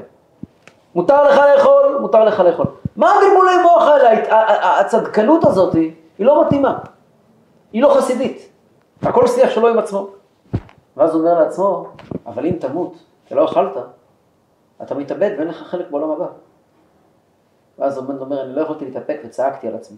מותר 0.96 1.24
לך 1.24 1.38
לאכול? 1.38 1.98
מותר 2.02 2.26
לך 2.26 2.40
לאכול. 2.40 2.66
מה 2.96 3.12
הגלגולי 3.12 3.62
מוח 3.64 3.84
האלה? 3.84 4.80
הצדקנות 4.80 5.46
הזאת 5.46 5.74
היא 5.74 5.94
לא 6.20 6.46
מתאימה. 6.46 6.80
היא 7.74 7.82
לא 7.82 7.94
חסידית. 7.98 8.50
הכל 9.02 9.28
שיח 9.28 9.50
שלו 9.50 9.68
עם 9.68 9.80
עצמו. 9.80 10.08
ואז 10.98 11.14
הוא 11.16 11.22
אומר 11.22 11.40
לעצמו, 11.40 11.88
אבל 12.26 12.46
אם 12.46 12.54
תמות 12.60 12.94
ולא 13.32 13.46
אכלת, 13.46 13.78
אתה 14.82 14.96
מתאבד 14.96 15.32
ואין 15.38 15.48
לך 15.48 15.58
חלק 15.58 15.92
בעולם 15.92 16.10
הבא. 16.12 16.26
ואז 17.80 17.98
הוא 17.98 18.06
אומר, 18.20 18.42
אני 18.42 18.56
לא 18.56 18.62
יכולתי 18.62 18.86
להתאפק 18.86 19.18
וצעקתי 19.26 19.68
על 19.68 19.76
עצמי. 19.76 19.98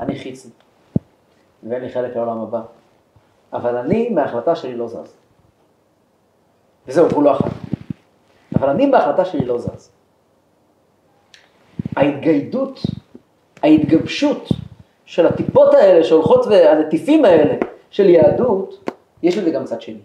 אני 0.00 0.18
חיצי, 0.18 0.48
ואין 1.68 1.82
לי 1.82 1.88
חלק 1.92 2.16
לעולם 2.16 2.40
הבא. 2.40 2.62
אבל 3.52 3.76
אני, 3.76 4.08
מההחלטה 4.08 4.56
שלי 4.56 4.74
לא 4.74 4.88
זז. 4.88 5.14
וזהו, 6.86 7.08
הוא 7.10 7.22
לא 7.22 7.36
אכל. 7.36 7.48
אבל 8.54 8.68
אני 8.68 8.90
בהחלטה 8.90 9.24
שלי 9.24 9.44
לא 9.44 9.58
זז. 9.58 9.90
ההתגיידות, 11.96 12.80
ההתגבשות 13.62 14.48
של 15.04 15.26
הטיפות 15.26 15.74
האלה 15.74 16.04
שהולכות 16.04 16.46
והנטיפים 16.46 17.24
האלה 17.24 17.54
של 17.90 18.08
יהדות, 18.08 18.90
יש 19.22 19.38
לזה 19.38 19.50
גם 19.50 19.64
צד 19.64 19.80
שני. 19.80 20.00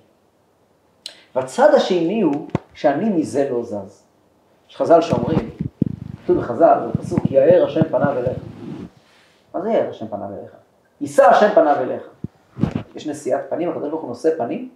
והצד 1.35 1.73
השני 1.73 2.21
הוא 2.21 2.47
שאני 2.73 3.09
מזה 3.09 3.49
לא 3.51 3.63
זז. 3.63 4.03
יש 4.69 4.77
חז"ל 4.77 5.01
שאומרים, 5.01 5.49
כתוב 6.23 6.37
בחז"ל, 6.37 6.79
זה 6.85 7.01
פסוק, 7.01 7.31
יאר 7.31 7.65
השם 7.67 7.83
פניו 7.83 8.17
אליך. 8.17 8.37
מה 9.53 9.61
זה 9.61 9.71
יאר 9.71 9.89
השם 9.89 10.07
פניו 10.07 10.27
אליך? 10.39 10.51
יישא 11.01 11.25
השם 11.25 11.49
פניו 11.53 11.75
אליך. 11.79 12.03
יש 12.95 13.07
נשיאת 13.07 13.41
פנים, 13.49 13.69
הקדוש 13.69 13.89
ברוך 13.89 14.01
הוא 14.01 14.09
נושא 14.09 14.37
פנים. 14.37 14.69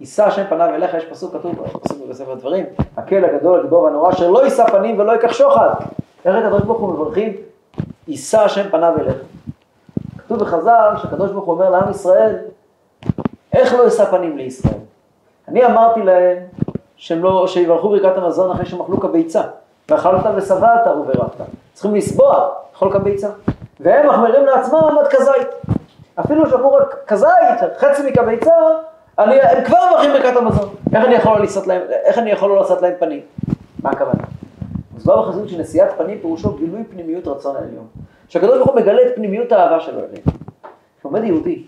יישא 0.00 0.24
השם 0.24 0.44
פניו 0.48 0.74
אליך, 0.74 0.94
יש 0.94 1.04
פסוק 1.04 1.34
כתוב, 1.34 1.78
פסוק 1.82 1.98
בספר 2.08 2.34
דברים, 2.34 2.66
הקל 2.96 3.24
הגדול, 3.24 3.58
הגיבור 3.60 3.82
והנורא, 3.82 4.10
אשר 4.10 4.30
לא 4.30 4.44
יישא 4.44 4.66
פנים 4.66 4.98
ולא 4.98 5.12
ייקח 5.12 5.32
שוחד. 5.32 5.74
איך 6.24 6.36
הקדוש 6.36 6.62
ברוך 6.62 6.80
הוא 6.80 6.92
מברכים, 6.92 7.32
יישא 8.08 8.40
השם 8.40 8.68
פניו 8.70 8.94
אליך. 9.00 9.16
כתוב 10.18 10.38
בחז"ל 10.38 10.94
שהקדוש 11.02 11.30
ברוך 11.30 11.44
הוא 11.44 11.54
אומר 11.54 11.70
לעם 11.70 11.90
ישראל, 11.90 12.36
איך 13.52 13.74
לא 13.74 13.88
אשא 13.88 14.04
פנים 14.04 14.36
לישראל? 14.36 14.78
אני 15.48 15.66
אמרתי 15.66 16.02
להם 16.02 16.36
שהם 16.96 17.22
לא, 17.22 17.46
שיברכו 17.46 17.88
ברכת 17.88 18.16
המזון 18.16 18.50
אחרי 18.50 18.66
שהם 18.66 18.80
אכלו 18.80 19.00
כביצה, 19.00 19.42
ואכלת 19.90 20.26
ושבעת 20.36 20.86
וברכת. 20.86 21.44
צריכים 21.72 21.94
לסבוע, 21.94 22.48
לאכול 22.72 22.92
כביצה. 22.92 23.28
והם 23.80 24.08
מחמירים 24.08 24.46
לעצמם 24.46 24.98
עד 25.00 25.06
כזית. 25.10 25.48
אפילו 26.20 26.50
שאכלו 26.50 26.72
רק 26.72 26.96
כזית, 27.06 27.60
חצי 27.78 28.10
מכביצה, 28.10 28.52
אני, 29.18 29.40
הם 29.40 29.64
כבר 29.64 29.76
מברכים 29.90 30.12
ברכת 30.12 30.36
המזון. 30.36 30.68
איך 30.94 31.04
אני 31.04 31.14
יכול 31.14 31.38
לא 31.38 31.44
לשאת 31.44 31.66
להם, 31.66 31.82
איך 32.04 32.18
אני 32.18 32.30
יכול 32.30 32.48
לא 32.48 32.62
לשאת 32.62 32.82
להם 32.82 32.92
פנים? 32.98 33.20
מה 33.82 33.90
הכוונה? 33.90 34.22
מוסבר 34.94 35.22
בחסידות 35.22 35.48
שנשיאת 35.48 35.88
פנים 35.96 36.18
פירושו 36.20 36.52
גילוי 36.52 36.84
פנימיות 36.84 37.26
רצון 37.26 37.56
העליון. 37.56 37.86
שהקדוש 38.28 38.56
ברוך 38.56 38.70
הוא 38.70 38.76
מגלה 38.76 39.02
את 39.02 39.14
פנימיות 39.14 39.52
האהבה 39.52 39.80
שלו 39.80 39.98
אליהם. 39.98 40.22
כשעומד 40.98 41.24
יהודי, 41.24 41.62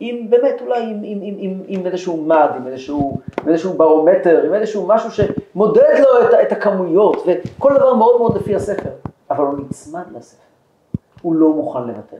עם 0.00 0.30
באמת 0.30 0.60
אולי 0.60 0.82
עם, 0.82 1.00
עם, 1.02 1.18
עם, 1.22 1.34
עם, 1.38 1.62
עם 1.66 1.86
איזשהו 1.86 2.16
מד, 2.16 2.48
עם 2.56 2.66
איזשהו, 2.66 3.20
עם 3.42 3.48
איזשהו 3.48 3.72
ברומטר, 3.72 4.42
עם 4.46 4.54
איזשהו 4.54 4.86
משהו 4.86 5.10
שמודד 5.10 5.98
לו 5.98 6.28
את, 6.28 6.34
את 6.42 6.52
הכמויות, 6.52 7.26
וכל 7.26 7.74
דבר 7.74 7.94
מאוד 7.94 8.18
מאוד 8.18 8.36
לפי 8.36 8.54
הספר, 8.54 8.90
אבל 9.30 9.44
הוא 9.44 9.54
נצמד 9.58 10.04
לספר, 10.16 10.43
הוא 11.24 11.34
לא 11.34 11.48
מוכן 11.48 11.82
לוותר. 11.82 12.16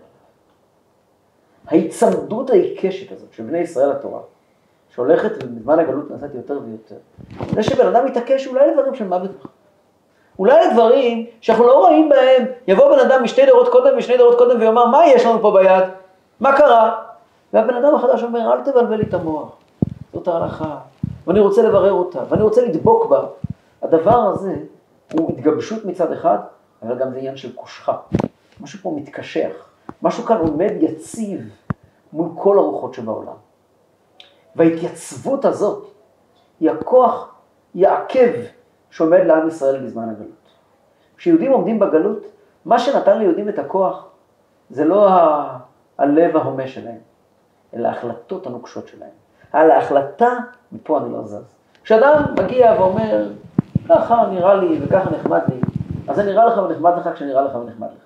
ההיצמדות 1.67 2.51
העיקשת 2.51 3.13
הזאת 3.13 3.33
של 3.33 3.43
בני 3.43 3.59
ישראל 3.59 3.91
לתורה, 3.91 4.21
שהולכת 4.95 5.31
ובזמן 5.45 5.79
הגלות 5.79 6.11
נעשית 6.11 6.35
יותר 6.35 6.59
ויותר, 6.65 6.95
זה 7.55 7.63
שבן 7.63 7.87
אדם 7.87 8.07
מתעקש 8.07 8.47
אולי 8.47 8.71
לדברים 8.71 8.95
של 8.95 9.09
מוות. 9.09 9.31
אולי 10.39 10.67
לדברים 10.67 11.27
שאנחנו 11.41 11.67
לא 11.67 11.79
רואים 11.79 12.09
בהם, 12.09 12.45
יבוא 12.69 12.97
בן 12.97 12.99
אדם 12.99 13.23
משתי 13.23 13.47
דורות 13.47 13.69
קודם 13.69 13.99
ושני 13.99 14.17
דורות 14.17 14.39
קודם 14.39 14.61
ויאמר, 14.61 14.87
מה 14.87 15.07
יש 15.07 15.27
לנו 15.27 15.41
פה 15.41 15.51
ביד? 15.51 15.85
מה 16.41 16.57
קרה? 16.57 17.03
והבן 17.53 17.75
אדם 17.75 17.95
החדש 17.95 18.23
אומר, 18.23 18.53
אל 18.53 18.61
תבלבל 18.61 18.97
לי 18.97 19.05
את 19.05 19.15
המוח, 19.15 19.57
זאת 20.13 20.29
ההלכה, 20.29 20.77
ואני 21.27 21.41
רוצה 21.41 21.63
לברר 21.63 21.93
אותה, 21.93 22.19
ואני 22.29 22.43
רוצה 22.43 22.63
לדבוק 22.63 23.07
בה. 23.07 23.27
הדבר 23.83 24.19
הזה 24.19 24.55
הוא 25.13 25.33
התגבשות 25.33 25.85
מצד 25.85 26.13
אחד, 26.13 26.39
אבל 26.83 26.99
גם 26.99 27.11
זה 27.11 27.19
עניין 27.19 27.37
של 27.37 27.55
קושחה. 27.55 27.97
משהו 28.61 28.79
פה 28.83 28.95
מתקשח, 28.97 29.53
משהו 30.03 30.25
כאן 30.25 30.37
עומד 30.37 30.73
יציב 30.81 31.51
מול 32.13 32.29
כל 32.37 32.59
הרוחות 32.59 32.95
שבעולם. 32.95 33.37
וההתייצבות 34.57 35.45
הזאת 35.45 35.91
היא 36.61 36.71
הכוח 36.71 37.35
יעכב 37.75 38.33
שעומד 38.91 39.21
לעם 39.25 39.49
ישראל 39.49 39.85
בזמן 39.85 40.09
הגלות. 40.09 40.49
כשיהודים 41.17 41.53
עומדים 41.53 41.79
בגלות, 41.79 42.27
מה 42.65 42.79
שנתן 42.79 43.19
ליהודים 43.19 43.49
את 43.49 43.59
הכוח 43.59 44.09
זה 44.71 44.85
לא 44.85 45.09
ה... 45.09 45.59
הלב 45.99 46.37
ההומה 46.37 46.67
שלהם, 46.67 46.99
אלא 47.75 47.89
ההחלטות 47.89 48.47
הנוקשות 48.47 48.89
שלהם. 48.89 49.11
על 49.53 49.71
ההחלטה, 49.71 50.29
מפה 50.73 50.99
אני 50.99 51.13
לא 51.13 51.23
זז. 51.23 51.55
כשאדם 51.85 52.35
מגיע 52.39 52.75
ואומר, 52.79 53.33
ככה 53.89 54.27
נראה 54.31 54.55
לי 54.55 54.81
וככה 54.83 55.11
נחמד 55.11 55.41
לי, 55.49 55.61
אז 56.09 56.17
זה 56.17 56.23
נראה 56.23 56.47
לך 56.47 56.59
ונחמד 56.59 56.93
לך 56.99 57.09
כשנראה 57.15 57.43
לך 57.43 57.55
ונחמד 57.55 57.89
לך. 57.89 58.04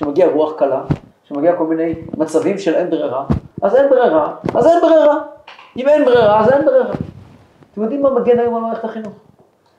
כשמגיע 0.00 0.28
רוח 0.28 0.52
קלה, 0.56 0.82
כשמגיע 1.24 1.56
כל 1.56 1.66
מיני 1.66 1.94
מצבים 2.16 2.58
של 2.58 2.74
אין 2.74 2.90
ברירה, 2.90 3.24
אז 3.62 3.76
אין 3.76 3.90
ברירה, 3.90 4.34
אז 4.54 4.66
אין 4.66 4.80
ברירה. 4.80 5.16
אם 5.76 5.88
אין 5.88 6.04
ברירה, 6.04 6.40
אז 6.40 6.52
אין 6.52 6.64
ברירה. 6.64 6.90
אתם 7.72 7.82
יודעים 7.82 8.02
מה 8.02 8.10
מגן 8.10 8.38
היום 8.38 8.54
על 8.54 8.62
מערכת 8.62 8.84
החינוך? 8.84 9.12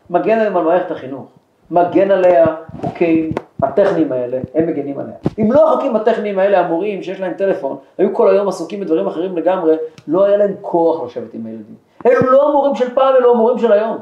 מגן 0.09 0.39
היום 0.39 0.57
על 0.57 0.63
מערכת 0.63 0.91
החינוך. 0.91 1.25
מגן 1.71 2.11
עליה 2.11 2.45
חוקים 2.81 3.31
הטכניים 3.63 4.11
האלה, 4.11 4.39
הם 4.55 4.67
מגנים 4.67 4.99
עליה. 4.99 5.15
אם 5.39 5.51
לא 5.51 5.69
החוקים 5.69 5.95
הטכניים 5.95 6.39
האלה, 6.39 6.59
המורים 6.59 7.03
שיש 7.03 7.19
להם 7.19 7.33
טלפון, 7.33 7.77
היו 7.97 8.13
כל 8.13 8.29
היום 8.29 8.47
עסוקים 8.47 8.79
בדברים 8.79 9.07
אחרים 9.07 9.37
לגמרי, 9.37 9.75
לא 10.07 10.23
היה 10.25 10.37
להם 10.37 10.53
כוח 10.61 11.03
לשבת 11.03 11.33
עם 11.33 11.45
הילדים. 11.45 11.75
אלו 12.05 12.31
לא 12.31 12.49
המורים 12.49 12.75
של 12.75 12.95
פעם, 12.95 13.15
אלו 13.15 13.31
המורים 13.31 13.59
של 13.59 13.71
היום. 13.71 13.97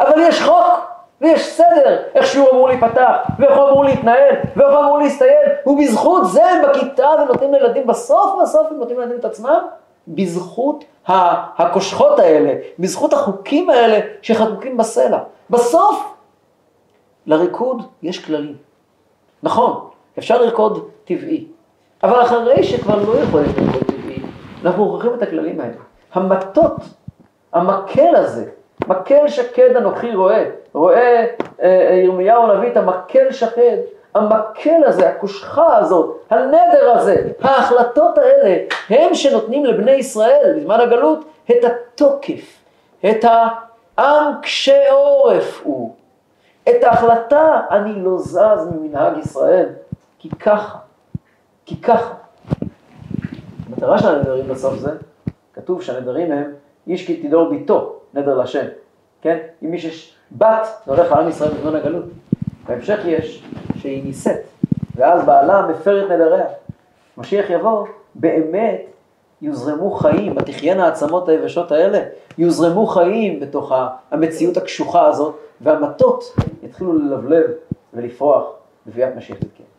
אבל 0.00 0.18
יש 0.18 0.42
חוק, 0.42 0.95
ויש 1.20 1.46
סדר, 1.46 2.02
איך 2.14 2.26
שיעור 2.26 2.50
אמור 2.50 2.68
להיפתח, 2.68 3.16
ואיך 3.38 3.56
הוא 3.56 3.68
אמור 3.68 3.84
להתנהל, 3.84 4.34
ואיך 4.56 4.68
הוא 4.70 4.80
אמור 4.80 4.98
להסתיים, 4.98 5.38
ובזכות 5.66 6.30
זה 6.30 6.46
הם 6.46 6.62
בכיתה 6.68 7.08
ונותנים 7.22 7.52
לילדים, 7.54 7.86
בסוף 7.86 8.42
בסוף 8.42 8.66
הם 8.70 8.76
נותנים 8.76 8.98
לילדים 8.98 9.18
את 9.18 9.24
עצמם, 9.24 9.58
בזכות 10.08 10.84
הקושחות 11.06 12.18
האלה, 12.18 12.54
בזכות 12.78 13.12
החוקים 13.12 13.70
האלה 13.70 13.98
שחקוקים 14.22 14.76
בסלע. 14.76 15.18
בסוף, 15.50 16.14
לריקוד 17.26 17.82
יש 18.02 18.24
כללים. 18.24 18.56
נכון, 19.42 19.88
אפשר 20.18 20.42
לרקוד 20.42 20.88
טבעי, 21.04 21.46
אבל 22.02 22.22
אחרי 22.22 22.64
שכבר 22.64 22.96
לא 22.96 23.18
יכולים 23.18 23.46
לרקוד 23.56 23.84
טבעי, 23.84 24.22
אנחנו 24.64 24.84
מוכרחים 24.84 25.14
את 25.14 25.22
הכללים 25.22 25.60
האלה. 25.60 25.74
המטות, 26.12 26.76
המקל 27.52 28.16
הזה, 28.16 28.44
מקל 28.86 29.28
שקד 29.28 29.76
אנוכי 29.76 30.14
רואה, 30.14 30.44
רואה 30.72 31.26
אה, 31.62 31.88
אה, 31.90 31.94
ירמיהו 31.94 32.42
הנביא 32.42 32.72
את 32.72 32.76
המקל 32.76 33.32
שקד, 33.32 33.76
המקל 34.14 34.84
הזה, 34.84 35.08
הקושחה 35.08 35.76
הזאת, 35.76 36.16
הנדר 36.30 36.90
הזה, 36.90 37.30
ההחלטות 37.42 38.18
האלה, 38.18 38.56
הם 38.88 39.14
שנותנים 39.14 39.64
לבני 39.64 39.90
ישראל 39.90 40.54
בזמן 40.56 40.80
הגלות 40.80 41.24
את 41.50 41.64
התוקף, 41.64 42.62
את 43.10 43.24
העם 43.24 44.32
קשה 44.42 44.92
עורף 44.92 45.60
הוא, 45.64 45.94
את 46.68 46.84
ההחלטה, 46.84 47.60
אני 47.70 47.92
לא 48.02 48.18
זז 48.18 48.68
ממנהג 48.72 49.18
ישראל, 49.18 49.68
כי 50.18 50.28
ככה, 50.30 50.78
כי 51.66 51.80
ככה. 51.80 52.14
המטרה 53.68 53.98
של 53.98 54.08
הנדרים 54.08 54.48
בסוף 54.48 54.74
זה, 54.74 54.90
כתוב 55.54 55.82
שהנדרים 55.82 56.32
הם 56.32 56.52
איש 56.86 57.06
כי 57.06 57.16
תדור 57.16 57.50
ביתו, 57.50 57.96
נדר 58.14 58.38
לשם, 58.38 58.64
כן? 59.22 59.38
אם 59.62 59.70
מי 59.70 59.78
שיש 59.78 60.14
בת, 60.32 60.66
זה 60.86 60.92
הולך 60.92 61.12
על 61.12 61.22
עם 61.22 61.28
ישראל 61.28 61.50
בזמן 61.50 61.74
הגלות. 61.74 62.04
בהמשך 62.68 62.98
יש 63.04 63.42
שהיא 63.76 64.04
נישאת, 64.04 64.40
ואז 64.96 65.24
בעלה 65.24 65.66
מפר 65.66 66.06
את 66.06 66.10
נדריה. 66.10 66.46
משיח 67.18 67.50
יבוא, 67.50 67.86
באמת 68.14 68.80
יוזרמו 69.42 69.90
חיים, 69.90 70.34
בתחיינה 70.34 70.84
העצמות 70.84 71.28
היבשות 71.28 71.72
האלה, 71.72 71.98
יוזרמו 72.38 72.86
חיים 72.86 73.40
בתוך 73.40 73.72
המציאות 74.10 74.56
הקשוחה 74.56 75.06
הזאת, 75.06 75.36
והמטות 75.60 76.36
יתחילו 76.62 76.92
ללבלב 76.92 77.50
ולפרוח 77.94 78.44
בביאת 78.86 79.16
משיח 79.16 79.36
תתקן. 79.36 79.75